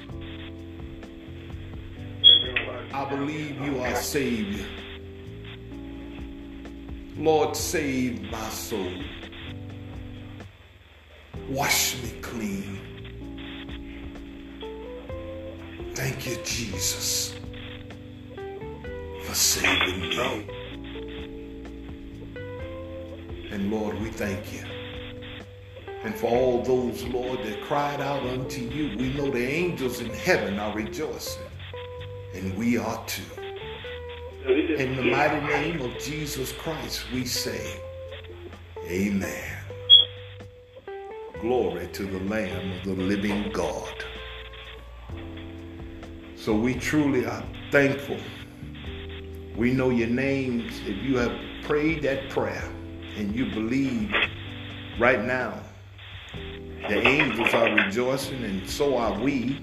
I 2.92 3.05
believe 3.05 3.61
you 3.61 3.81
are 3.81 3.94
Savior. 3.96 4.66
Lord, 7.16 7.57
save 7.57 8.22
my 8.31 8.48
soul. 8.48 8.92
Wash 11.48 12.00
me 12.03 12.12
clean. 12.22 12.81
Thank 15.94 16.26
you, 16.26 16.37
Jesus, 16.44 17.35
for 19.24 19.35
saving 19.35 20.00
me. 20.00 20.46
And 23.50 23.70
Lord, 23.70 24.00
we 24.00 24.11
thank 24.11 24.53
you. 24.53 24.69
And 26.03 26.15
for 26.15 26.29
all 26.29 26.63
those, 26.63 27.03
Lord, 27.05 27.43
that 27.45 27.61
cried 27.63 28.01
out 28.01 28.23
unto 28.23 28.63
you, 28.63 28.97
we 28.97 29.13
know 29.13 29.31
the 29.31 29.47
angels 29.47 30.01
in 30.01 30.09
heaven 30.11 30.59
are 30.59 30.75
rejoicing. 30.75 31.43
And 32.35 32.57
we 32.57 32.79
are 32.79 33.05
too. 33.07 33.23
In 34.47 34.97
the 34.97 35.03
mighty 35.03 35.47
name 35.47 35.83
of 35.83 35.99
Jesus 35.99 36.53
Christ, 36.53 37.05
we 37.13 37.27
say, 37.27 37.79
Amen. 38.87 39.59
Glory 41.43 41.89
to 41.89 42.05
the 42.05 42.21
Lamb 42.21 42.73
of 42.79 42.85
the 42.85 42.95
living 43.03 43.51
God. 43.53 44.05
So 46.35 46.55
we 46.57 46.75
truly 46.75 47.27
are 47.27 47.45
thankful. 47.71 48.19
We 49.55 49.73
know 49.73 49.91
your 49.91 50.09
names. 50.09 50.81
If 50.87 50.97
you 51.05 51.19
have 51.19 51.33
prayed 51.65 52.03
that 52.03 52.31
prayer 52.31 52.65
and 53.17 53.37
you 53.37 53.51
believe 53.51 54.15
right 54.99 55.23
now, 55.23 55.61
the 56.90 57.07
angels 57.07 57.55
are 57.55 57.72
rejoicing, 57.72 58.42
and 58.42 58.68
so 58.68 58.96
are 58.96 59.16
we. 59.20 59.61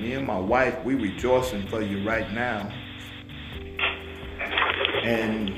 Me 0.00 0.14
and 0.14 0.26
my 0.26 0.38
wife, 0.38 0.84
we 0.84 0.96
rejoicing 0.96 1.68
for 1.68 1.80
you 1.80 2.04
right 2.04 2.32
now. 2.32 2.68
And 5.04 5.50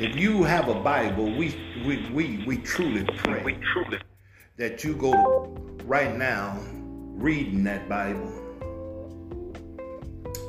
if 0.00 0.16
you 0.16 0.42
have 0.42 0.68
a 0.68 0.74
Bible, 0.74 1.26
we 1.36 1.54
we 1.86 2.10
we, 2.12 2.44
we 2.44 2.56
truly 2.58 3.04
pray 3.18 3.44
We 3.44 3.54
truly 3.72 4.00
that 4.56 4.82
you 4.82 4.94
go 4.94 5.12
to 5.12 5.84
right 5.84 6.16
now 6.16 6.58
reading 6.70 7.62
that 7.64 7.88
Bible. 7.88 8.32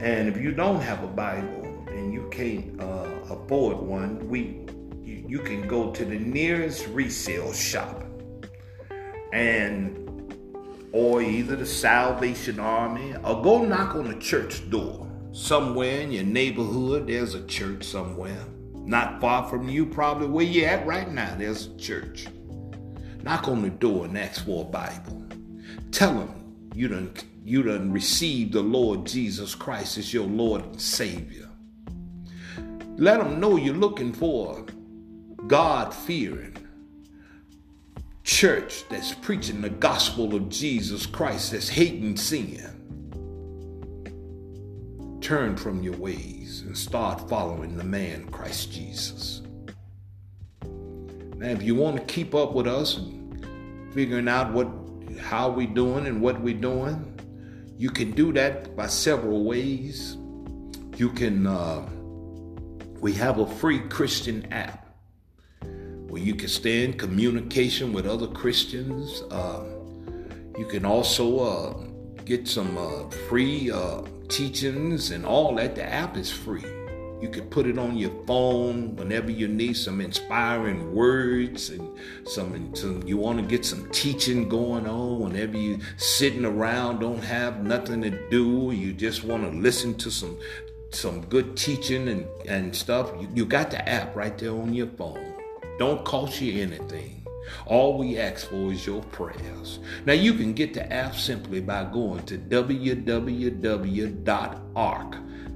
And 0.01 0.27
if 0.27 0.37
you 0.37 0.53
don't 0.53 0.81
have 0.81 1.03
a 1.03 1.07
Bible 1.07 1.85
and 1.89 2.11
you 2.11 2.27
can't 2.31 2.81
uh, 2.81 3.09
afford 3.29 3.77
one, 3.77 4.27
we 4.27 4.65
you, 5.03 5.23
you 5.27 5.39
can 5.39 5.67
go 5.67 5.91
to 5.91 6.03
the 6.03 6.17
nearest 6.17 6.87
resale 6.87 7.53
shop 7.53 8.03
and 9.33 9.99
or 10.91 11.23
either 11.23 11.55
the 11.55 11.65
Salvation 11.65 12.59
Army 12.59 13.15
or 13.23 13.41
go 13.41 13.65
knock 13.65 13.95
on 13.95 14.07
the 14.07 14.15
church 14.19 14.69
door. 14.69 15.09
Somewhere 15.31 16.01
in 16.01 16.11
your 16.11 16.23
neighborhood, 16.23 17.07
there's 17.07 17.33
a 17.33 17.43
church 17.47 17.83
somewhere. 17.83 18.45
Not 18.75 19.19
far 19.19 19.49
from 19.49 19.67
you, 19.67 19.87
probably 19.87 20.27
where 20.27 20.45
you're 20.45 20.69
at 20.69 20.85
right 20.85 21.11
now, 21.11 21.33
there's 21.35 21.65
a 21.65 21.77
church. 21.77 22.27
Knock 23.23 23.47
on 23.47 23.63
the 23.63 23.71
door 23.71 24.05
and 24.05 24.15
ask 24.15 24.45
for 24.45 24.61
a 24.61 24.67
Bible. 24.67 25.25
Tell 25.89 26.13
them 26.13 26.69
you 26.75 26.87
done, 26.87 27.13
you 27.43 27.63
done 27.63 27.91
received 27.91 28.53
the 28.53 28.61
Lord 28.61 29.07
Jesus 29.07 29.55
Christ 29.55 29.97
as 29.97 30.13
your 30.13 30.27
Lord 30.27 30.63
and 30.63 30.79
Savior. 30.79 31.49
Let 32.97 33.17
them 33.17 33.39
know 33.39 33.55
you're 33.55 33.73
looking 33.73 34.13
for 34.13 34.63
God 35.47 35.91
fearing 35.91 36.55
church 38.23 38.87
that's 38.89 39.13
preaching 39.13 39.61
the 39.61 39.69
gospel 39.69 40.33
of 40.33 40.49
Jesus 40.49 41.05
Christ, 41.05 41.51
that's 41.51 41.69
hating 41.69 42.17
sin. 42.17 42.79
Turn 45.21 45.55
from 45.55 45.83
your 45.83 45.95
ways 45.97 46.61
and 46.65 46.77
start 46.77 47.29
following 47.29 47.77
the 47.77 47.83
man 47.83 48.29
Christ 48.29 48.71
Jesus. 48.71 49.41
Now, 50.63 51.49
if 51.49 51.63
you 51.63 51.75
want 51.75 51.97
to 51.97 52.03
keep 52.03 52.33
up 52.33 52.53
with 52.53 52.67
us 52.67 52.97
and 52.97 53.93
figuring 53.93 54.27
out 54.27 54.53
what 54.53 54.69
how 55.19 55.49
we 55.49 55.67
doing 55.67 56.07
and 56.07 56.21
what 56.21 56.39
we're 56.41 56.53
doing, 56.53 57.19
you 57.77 57.89
can 57.89 58.11
do 58.11 58.33
that 58.33 58.75
by 58.75 58.87
several 58.87 59.43
ways. 59.43 60.17
You 60.97 61.09
can 61.09 61.45
uh, 61.47 61.87
we 62.99 63.13
have 63.13 63.39
a 63.39 63.45
free 63.45 63.79
Christian 63.79 64.51
app 64.51 64.82
where 66.13 66.21
you 66.21 66.35
can 66.35 66.47
stay 66.47 66.83
in 66.83 66.93
communication 66.93 67.91
with 67.91 68.05
other 68.05 68.27
Christians. 68.27 69.23
Uh, 69.31 69.63
you 70.59 70.65
can 70.67 70.85
also 70.85 71.39
uh, 71.39 71.73
get 72.23 72.47
some 72.47 72.77
uh, 72.77 73.09
free 73.27 73.71
uh, 73.71 74.03
teachings 74.27 75.09
and 75.09 75.25
all 75.25 75.55
that. 75.55 75.73
The 75.73 75.83
app 75.83 76.15
is 76.15 76.31
free. 76.31 76.63
You 77.19 77.29
can 77.29 77.49
put 77.49 77.65
it 77.65 77.79
on 77.79 77.97
your 77.97 78.11
phone 78.27 78.95
whenever 78.95 79.31
you 79.31 79.47
need 79.47 79.75
some 79.75 80.01
inspiring 80.01 80.93
words 80.93 81.71
and 81.71 81.89
some, 82.27 82.75
some 82.75 83.01
you 83.07 83.17
want 83.17 83.39
to 83.39 83.45
get 83.45 83.65
some 83.65 83.89
teaching 83.89 84.47
going 84.47 84.85
on 84.85 85.19
whenever 85.19 85.57
you 85.57 85.79
sitting 85.97 86.45
around 86.45 86.99
don't 86.99 87.23
have 87.23 87.63
nothing 87.63 88.03
to 88.03 88.11
do 88.29 88.71
you 88.71 88.93
just 88.93 89.23
want 89.23 89.49
to 89.49 89.57
listen 89.57 89.95
to 89.95 90.11
some 90.11 90.37
some 90.89 91.21
good 91.27 91.55
teaching 91.55 92.09
and, 92.09 92.27
and 92.45 92.75
stuff 92.75 93.09
you, 93.21 93.29
you 93.33 93.45
got 93.45 93.71
the 93.71 93.87
app 93.87 94.13
right 94.17 94.37
there 94.37 94.51
on 94.51 94.73
your 94.73 94.87
phone 94.87 95.32
don't 95.79 96.03
cost 96.05 96.41
you 96.41 96.61
anything. 96.61 97.25
All 97.65 97.97
we 97.97 98.17
ask 98.17 98.47
for 98.47 98.71
is 98.71 98.85
your 98.85 99.01
prayers. 99.03 99.79
Now 100.05 100.13
you 100.13 100.33
can 100.33 100.53
get 100.53 100.73
the 100.73 100.91
app 100.91 101.15
simply 101.15 101.59
by 101.61 101.83
going 101.85 102.25
to 102.25 102.37
www.ark. 102.37 102.75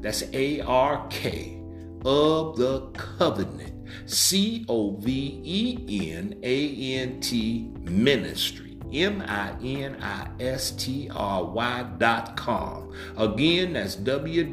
That's 0.01 0.23
A 0.33 0.61
R 0.61 1.07
K 1.09 1.61
of 2.05 2.57
the 2.57 2.81
covenant. 2.93 3.73
C 4.05 4.65
O 4.67 4.97
V 4.97 5.41
E 5.43 6.11
N 6.11 6.39
A 6.43 6.75
N 6.99 7.19
T 7.19 7.71
ministry. 7.83 8.77
M 8.93 9.21
I 9.27 9.51
N 9.63 10.01
I 10.01 10.27
S 10.39 10.71
T 10.71 11.09
R 11.13 11.43
Y 11.43 11.85
dot 11.97 12.37
com. 12.37 12.93
Again, 13.17 13.73
that's 13.73 13.95
www.ark, 13.97 14.47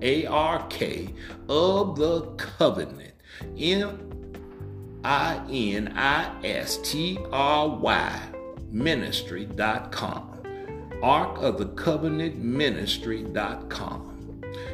A-R-K, 0.00 1.14
of 1.48 1.96
the 1.96 2.22
covenant, 2.36 3.11
M 3.58 4.10
I 5.04 5.40
N 5.50 5.92
I 5.96 6.30
S 6.44 6.78
T 6.78 7.18
R 7.32 7.68
Y 7.68 8.32
ministry.com. 8.72 10.28
Ark 11.02 11.42
of 11.42 11.58
the 11.58 11.66
Covenant 11.66 12.38
Ministry.com. 12.38 14.08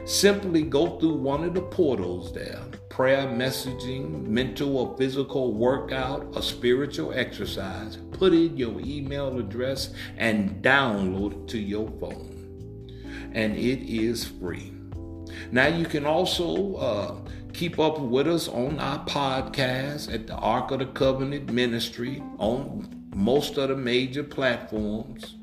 Simply 0.04 0.62
go 0.62 0.98
through 0.98 1.16
one 1.16 1.44
of 1.44 1.54
the 1.54 1.62
portals 1.62 2.32
there 2.32 2.62
prayer, 2.88 3.28
messaging, 3.28 4.26
mental 4.26 4.76
or 4.76 4.96
physical 4.98 5.52
workout, 5.52 6.26
or 6.34 6.42
spiritual 6.42 7.12
exercise. 7.12 7.96
Put 8.10 8.32
in 8.32 8.56
your 8.56 8.80
email 8.80 9.38
address 9.38 9.90
and 10.16 10.60
download 10.64 11.32
it 11.32 11.48
to 11.50 11.58
your 11.58 11.88
phone. 12.00 13.30
And 13.32 13.56
it 13.56 13.88
is 13.88 14.24
free. 14.26 14.72
Now, 15.52 15.68
you 15.68 15.86
can 15.86 16.06
also 16.06 16.74
uh, 16.74 17.20
keep 17.58 17.80
up 17.80 17.98
with 17.98 18.28
us 18.28 18.46
on 18.46 18.78
our 18.78 19.04
podcast 19.06 20.14
at 20.14 20.28
the 20.28 20.34
Ark 20.36 20.70
of 20.70 20.78
the 20.78 20.86
Covenant 20.86 21.50
Ministry 21.50 22.22
on 22.38 23.08
most 23.12 23.58
of 23.58 23.70
the 23.70 23.74
major 23.74 24.22
platforms. 24.22 25.34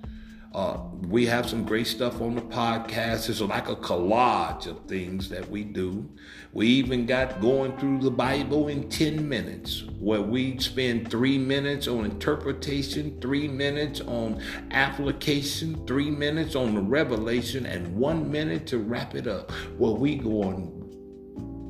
Uh, 0.54 0.80
we 1.10 1.26
have 1.26 1.46
some 1.46 1.66
great 1.66 1.88
stuff 1.88 2.22
on 2.22 2.36
the 2.36 2.42
podcast. 2.42 3.30
It's 3.30 3.42
like 3.42 3.68
a 3.68 3.76
collage 3.76 4.66
of 4.66 4.86
things 4.86 5.28
that 5.28 5.50
we 5.50 5.66
do. 5.66 6.10
We 6.54 6.68
even 6.68 7.06
got 7.06 7.42
going 7.42 7.78
through 7.78 8.00
the 8.00 8.12
Bible 8.12 8.70
in 8.70 8.88
10 8.88 9.28
minutes, 9.28 9.84
where 10.00 10.22
we 10.22 10.58
spend 10.60 11.12
three 11.12 11.38
minutes 11.38 11.86
on 11.90 12.06
interpretation, 12.06 13.20
three 13.20 13.50
minutes 13.50 14.00
on 14.00 14.42
application, 14.72 15.86
three 15.86 16.12
minutes 16.12 16.56
on 16.56 16.76
the 16.76 16.82
revelation, 16.82 17.66
and 17.66 17.94
one 17.94 18.32
minute 18.32 18.66
to 18.68 18.78
wrap 18.78 19.16
it 19.16 19.28
up, 19.28 19.52
where 19.78 19.92
we 19.92 20.16
go 20.16 20.44
on 20.44 20.75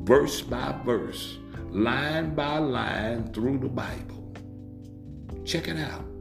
verse 0.06 0.42
by 0.42 0.76
verse, 0.86 1.38
line 1.72 2.34
by 2.34 2.58
line 2.58 3.34
through 3.34 3.60
the 3.60 3.70
Bible. 3.70 4.34
Check 5.44 5.68
it 5.68 5.78
out 5.78 6.16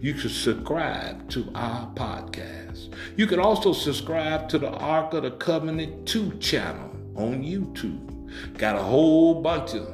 you 0.00 0.14
can 0.14 0.30
subscribe 0.30 1.28
to 1.28 1.50
our 1.54 1.86
podcast. 1.94 2.94
You 3.16 3.26
can 3.26 3.38
also 3.38 3.74
subscribe 3.74 4.48
to 4.48 4.58
the 4.58 4.70
Ark 4.70 5.12
of 5.12 5.24
the 5.24 5.32
Covenant 5.32 6.08
2 6.08 6.38
channel 6.38 6.90
on 7.16 7.42
YouTube. 7.42 8.30
Got 8.56 8.76
a 8.76 8.82
whole 8.82 9.42
bunch 9.42 9.74
of 9.74 9.88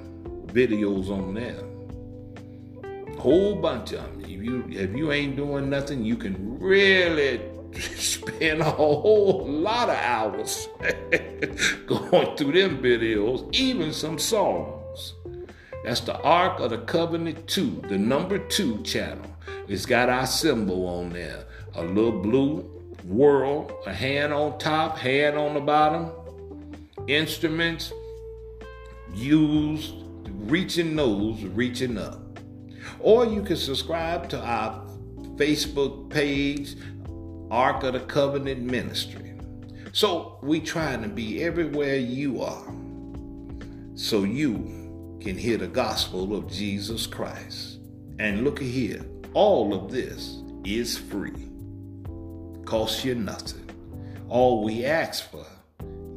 videos 0.47 1.11
on 1.11 1.35
there. 1.35 1.61
Whole 3.19 3.57
bunch 3.57 3.93
of 3.93 4.05
them. 4.05 4.21
If 4.21 4.45
you 4.45 4.65
if 4.71 4.95
you 4.95 5.11
ain't 5.11 5.35
doing 5.35 5.69
nothing, 5.69 6.05
you 6.05 6.17
can 6.17 6.59
really 6.61 7.41
spend 7.97 8.61
a 8.61 8.71
whole 8.71 9.47
lot 9.47 9.89
of 9.89 9.97
hours 9.97 10.69
going 11.87 12.37
through 12.37 12.53
them 12.53 12.79
videos, 12.83 13.53
even 13.55 13.93
some 13.93 14.19
songs. 14.19 15.15
That's 15.85 16.01
the 16.01 16.19
Ark 16.21 16.59
of 16.61 16.71
the 16.71 16.79
Covenant 16.79 17.47
2, 17.47 17.83
the 17.89 17.99
number 17.99 18.39
2 18.39 18.83
channel. 18.83 19.27
It's 19.69 19.87
got 19.87 20.09
our 20.09 20.27
symbol 20.27 20.87
on 20.87 21.11
there. 21.11 21.45
A 21.75 21.83
little 21.83 22.23
blue 22.23 22.69
world, 23.05 23.73
a 23.87 23.93
hand 23.93 24.33
on 24.33 24.59
top, 24.59 24.99
hand 24.99 25.37
on 25.37 25.55
the 25.55 25.61
bottom. 25.61 26.11
Instruments 27.07 27.93
used, 29.15 29.95
reaching 30.29 30.95
nose, 30.95 31.45
reaching 31.45 31.99
up. 31.99 32.21
Or 33.01 33.27
you 33.27 33.43
can 33.43 33.57
subscribe 33.57 34.29
to 34.31 34.41
our 34.41 34.85
Facebook 35.37 36.11
page, 36.11 36.77
Ark 37.51 37.85
of 37.85 37.93
the 37.93 38.01
Covenant 38.01 38.63
Ministry. 38.63 39.35
So 39.93 40.39
we 40.43 40.61
trying 40.61 41.03
to 41.03 41.09
be 41.09 41.43
everywhere 41.45 41.97
you 41.97 42.43
are 42.43 42.75
so 43.95 44.25
you 44.25 45.19
can 45.21 45.39
hear 45.39 45.57
the 45.57 45.69
gospel 45.69 46.37
of 46.37 46.51
Jesus 46.51 47.07
Christ. 47.07 47.79
And 48.19 48.45
look 48.45 48.59
here, 48.59 49.05
all 49.33 49.75
of 49.75 49.91
this 49.91 50.43
is 50.65 50.99
free. 50.99 51.51
Costs 52.65 53.05
you 53.05 53.15
nothing. 53.15 53.71
All 54.29 54.65
we 54.65 54.85
ask 54.85 55.31
for 55.31 55.47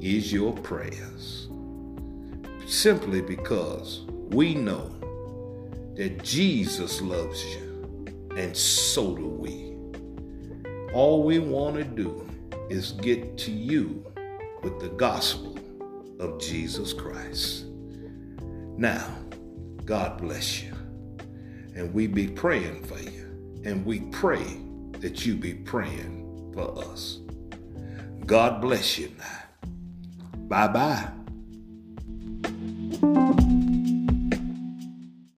is 0.01 0.33
your 0.33 0.53
prayers. 0.53 1.47
Simply 2.65 3.21
because 3.21 4.01
we 4.29 4.55
know 4.55 4.89
that 5.95 6.23
Jesus 6.23 7.01
loves 7.01 7.43
you, 7.45 8.05
and 8.35 8.55
so 8.55 9.15
do 9.15 9.27
we. 9.27 9.68
All 10.93 11.23
we 11.23 11.39
want 11.39 11.75
to 11.75 11.83
do 11.83 12.29
is 12.69 12.93
get 12.93 13.37
to 13.39 13.51
you 13.51 14.05
with 14.63 14.79
the 14.79 14.89
gospel 14.89 15.57
of 16.19 16.39
Jesus 16.39 16.93
Christ. 16.93 17.65
Now, 18.77 19.07
God 19.85 20.19
bless 20.19 20.61
you 20.61 20.73
and 21.79 21.93
we 21.93 22.07
be 22.07 22.27
praying 22.27 22.83
for 22.83 22.99
you. 22.99 23.27
And 23.63 23.85
we 23.85 24.01
pray 24.11 24.59
that 24.99 25.25
you 25.25 25.35
be 25.35 25.53
praying 25.53 26.51
for 26.53 26.77
us. 26.77 27.19
God 28.25 28.61
bless 28.61 28.97
you 28.97 29.11
now. 29.17 29.43
Bye 30.47 30.67
bye. 30.67 31.09